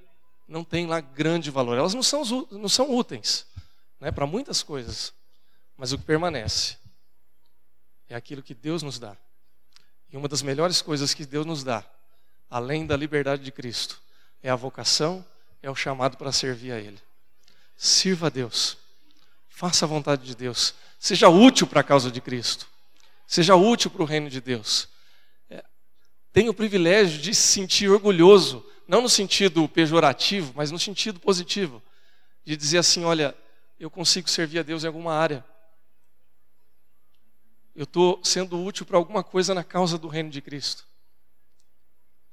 não 0.47 0.63
tem 0.63 0.85
lá 0.85 0.99
grande 0.99 1.49
valor. 1.49 1.77
Elas 1.77 1.93
não 1.93 2.03
são, 2.03 2.23
não 2.51 2.69
são 2.69 2.93
úteis 2.93 3.45
né, 3.99 4.11
para 4.11 4.27
muitas 4.27 4.61
coisas, 4.61 5.13
mas 5.77 5.93
o 5.93 5.97
que 5.97 6.03
permanece 6.03 6.77
é 8.09 8.15
aquilo 8.15 8.43
que 8.43 8.53
Deus 8.53 8.83
nos 8.83 8.99
dá. 8.99 9.15
E 10.11 10.17
uma 10.17 10.27
das 10.27 10.41
melhores 10.41 10.81
coisas 10.81 11.13
que 11.13 11.25
Deus 11.25 11.45
nos 11.45 11.63
dá, 11.63 11.83
além 12.49 12.85
da 12.85 12.95
liberdade 12.95 13.43
de 13.43 13.51
Cristo, 13.51 14.01
é 14.41 14.49
a 14.49 14.55
vocação, 14.55 15.25
é 15.61 15.71
o 15.71 15.75
chamado 15.75 16.17
para 16.17 16.31
servir 16.31 16.71
a 16.73 16.79
Ele. 16.79 16.99
Sirva 17.75 18.27
a 18.27 18.29
Deus, 18.29 18.77
faça 19.47 19.85
a 19.85 19.87
vontade 19.87 20.25
de 20.25 20.35
Deus, 20.35 20.75
seja 20.99 21.29
útil 21.29 21.65
para 21.65 21.79
a 21.79 21.83
causa 21.83 22.11
de 22.11 22.21
Cristo, 22.21 22.67
seja 23.25 23.55
útil 23.55 23.89
para 23.89 24.03
o 24.03 24.05
reino 24.05 24.29
de 24.29 24.39
Deus. 24.39 24.87
É, 25.49 25.63
tem 26.31 26.49
o 26.49 26.53
privilégio 26.53 27.19
de 27.19 27.33
se 27.33 27.41
sentir 27.41 27.89
orgulhoso, 27.89 28.63
não 28.87 29.01
no 29.01 29.09
sentido 29.09 29.67
pejorativo, 29.67 30.53
mas 30.55 30.71
no 30.71 30.79
sentido 30.79 31.19
positivo, 31.19 31.81
de 32.43 32.55
dizer 32.55 32.79
assim: 32.79 33.03
olha, 33.03 33.35
eu 33.79 33.89
consigo 33.89 34.29
servir 34.29 34.59
a 34.59 34.63
Deus 34.63 34.83
em 34.83 34.87
alguma 34.87 35.13
área. 35.13 35.43
Eu 37.75 37.85
estou 37.85 38.19
sendo 38.23 38.63
útil 38.63 38.85
para 38.85 38.97
alguma 38.97 39.23
coisa 39.23 39.53
na 39.53 39.63
causa 39.63 39.97
do 39.97 40.07
reino 40.07 40.29
de 40.29 40.41
Cristo. 40.41 40.85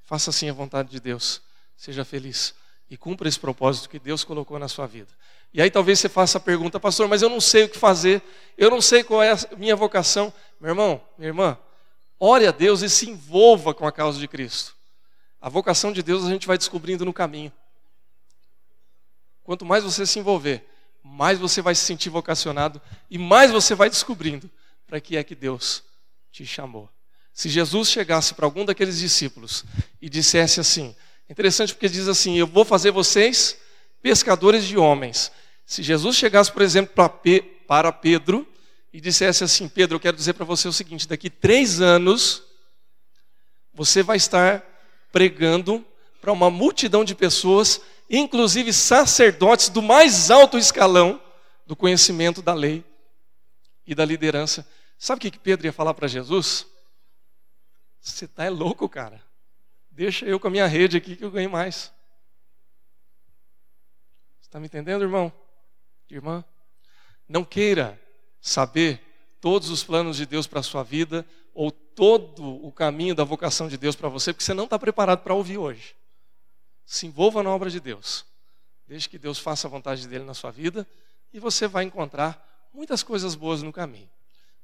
Faça 0.03 0.29
assim 0.29 0.49
a 0.49 0.53
vontade 0.53 0.89
de 0.89 0.99
Deus. 0.99 1.41
Seja 1.75 2.05
feliz 2.05 2.53
e 2.91 2.97
cumpra 2.97 3.27
esse 3.29 3.39
propósito 3.39 3.89
que 3.89 3.97
Deus 3.97 4.23
colocou 4.23 4.59
na 4.59 4.67
sua 4.67 4.85
vida. 4.85 5.07
E 5.53 5.61
aí 5.61 5.71
talvez 5.71 5.97
você 5.99 6.09
faça 6.09 6.37
a 6.37 6.41
pergunta, 6.41 6.79
pastor, 6.79 7.07
mas 7.07 7.21
eu 7.21 7.29
não 7.29 7.39
sei 7.39 7.63
o 7.63 7.69
que 7.69 7.77
fazer, 7.77 8.21
eu 8.57 8.69
não 8.69 8.81
sei 8.81 9.01
qual 9.03 9.23
é 9.23 9.31
a 9.31 9.37
minha 9.57 9.75
vocação. 9.77 10.31
Meu 10.59 10.71
irmão, 10.71 11.01
minha 11.17 11.29
irmã, 11.29 11.57
ore 12.19 12.45
a 12.45 12.51
Deus 12.51 12.81
e 12.81 12.89
se 12.89 13.09
envolva 13.09 13.73
com 13.73 13.87
a 13.87 13.91
causa 13.91 14.19
de 14.19 14.27
Cristo. 14.27 14.75
A 15.41 15.49
vocação 15.49 15.91
de 15.91 16.03
Deus 16.03 16.23
a 16.23 16.29
gente 16.29 16.45
vai 16.45 16.57
descobrindo 16.57 17.03
no 17.03 17.11
caminho. 17.11 17.51
Quanto 19.43 19.65
mais 19.65 19.83
você 19.83 20.05
se 20.05 20.19
envolver, 20.19 20.63
mais 21.03 21.39
você 21.39 21.61
vai 21.61 21.73
se 21.73 21.83
sentir 21.83 22.09
vocacionado 22.09 22.79
e 23.09 23.17
mais 23.17 23.49
você 23.49 23.73
vai 23.73 23.89
descobrindo 23.89 24.49
para 24.85 25.01
que 25.01 25.17
é 25.17 25.23
que 25.23 25.33
Deus 25.33 25.83
te 26.31 26.45
chamou. 26.45 26.87
Se 27.33 27.49
Jesus 27.49 27.89
chegasse 27.89 28.35
para 28.35 28.45
algum 28.45 28.63
daqueles 28.63 28.99
discípulos 28.99 29.65
e 29.99 30.09
dissesse 30.09 30.59
assim, 30.59 30.95
interessante 31.27 31.73
porque 31.73 31.89
diz 31.89 32.07
assim: 32.07 32.37
Eu 32.37 32.45
vou 32.45 32.63
fazer 32.63 32.91
vocês 32.91 33.57
pescadores 34.01 34.65
de 34.65 34.77
homens. 34.77 35.31
Se 35.65 35.81
Jesus 35.81 36.17
chegasse, 36.17 36.51
por 36.51 36.61
exemplo, 36.61 36.93
para 37.65 37.91
Pedro 37.91 38.47
e 38.93 39.01
dissesse 39.01 39.43
assim: 39.43 39.67
Pedro, 39.67 39.95
eu 39.95 39.99
quero 39.99 40.17
dizer 40.17 40.33
para 40.33 40.45
você 40.45 40.67
o 40.67 40.73
seguinte: 40.73 41.07
daqui 41.07 41.29
três 41.29 41.81
anos 41.81 42.43
você 43.73 44.03
vai 44.03 44.17
estar 44.17 44.70
pregando 45.11 45.85
para 46.19 46.31
uma 46.31 46.49
multidão 46.49 47.03
de 47.03 47.15
pessoas 47.15 47.81
inclusive 48.11 48.73
sacerdotes 48.73 49.69
do 49.69 49.81
mais 49.81 50.29
alto 50.29 50.57
escalão 50.57 51.21
do 51.65 51.77
conhecimento 51.77 52.41
da 52.41 52.53
lei 52.53 52.83
e 53.87 53.95
da 53.95 54.03
liderança. 54.03 54.67
Sabe 54.97 55.17
o 55.17 55.31
que 55.31 55.39
Pedro 55.39 55.65
ia 55.65 55.71
falar 55.71 55.93
para 55.93 56.09
Jesus? 56.09 56.67
Você 58.01 58.25
está 58.25 58.43
é 58.43 58.49
louco, 58.49 58.89
cara. 58.89 59.23
Deixa 59.89 60.25
eu 60.25 60.39
com 60.39 60.47
a 60.47 60.51
minha 60.51 60.67
rede 60.67 60.97
aqui 60.97 61.15
que 61.15 61.23
eu 61.23 61.31
ganho 61.31 61.49
mais. 61.49 61.93
Está 64.41 64.59
me 64.59 64.65
entendendo, 64.65 65.03
irmão? 65.03 65.31
Irmã? 66.09 66.43
Não 67.29 67.45
queira 67.45 67.99
saber 68.41 69.01
todos 69.39 69.69
os 69.69 69.83
planos 69.83 70.17
de 70.17 70.25
Deus 70.25 70.45
para 70.47 70.59
a 70.59 70.63
sua 70.63 70.83
vida 70.83 71.25
ou 71.53 71.71
todo 71.71 72.65
o 72.65 72.71
caminho 72.71 73.13
da 73.13 73.23
vocação 73.23 73.67
de 73.67 73.77
Deus 73.77 73.95
para 73.95 74.09
você, 74.09 74.33
porque 74.33 74.43
você 74.43 74.53
não 74.53 74.65
está 74.65 74.79
preparado 74.79 75.21
para 75.21 75.33
ouvir 75.33 75.57
hoje. 75.57 75.95
Se 76.85 77.05
envolva 77.05 77.43
na 77.43 77.49
obra 77.49 77.69
de 77.69 77.79
Deus. 77.79 78.25
Deixe 78.87 79.07
que 79.07 79.17
Deus 79.17 79.39
faça 79.39 79.67
a 79.67 79.69
vontade 79.69 80.07
dele 80.07 80.23
na 80.23 80.33
sua 80.33 80.51
vida 80.51 80.87
e 81.33 81.39
você 81.39 81.67
vai 81.67 81.83
encontrar 81.83 82.69
muitas 82.73 83.03
coisas 83.03 83.35
boas 83.35 83.61
no 83.61 83.71
caminho. 83.71 84.09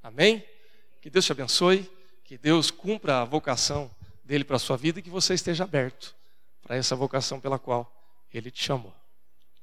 Amém? 0.02 0.44
Que 1.02 1.10
Deus 1.10 1.26
te 1.26 1.32
abençoe, 1.32 1.90
que 2.24 2.38
Deus 2.38 2.72
cumpra 2.72 3.22
a 3.22 3.26
vocação 3.26 3.90
dele 4.24 4.44
para 4.44 4.58
a 4.58 4.60
sua 4.60 4.76
vida 4.76 5.00
e 5.00 5.02
que 5.02 5.10
você 5.10 5.34
esteja 5.34 5.64
aberto 5.64 6.16
para 6.62 6.76
essa 6.76 6.96
vocação 6.96 7.40
pela 7.40 7.58
qual 7.58 7.90
ele 8.34 8.52
te 8.52 8.64
chamou. 8.64 8.94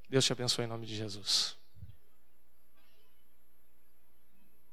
Deus 0.09 0.25
te 0.25 0.33
abençoe 0.33 0.64
em 0.64 0.68
nome 0.68 0.87
de 0.87 0.97
Jesus. 0.97 1.57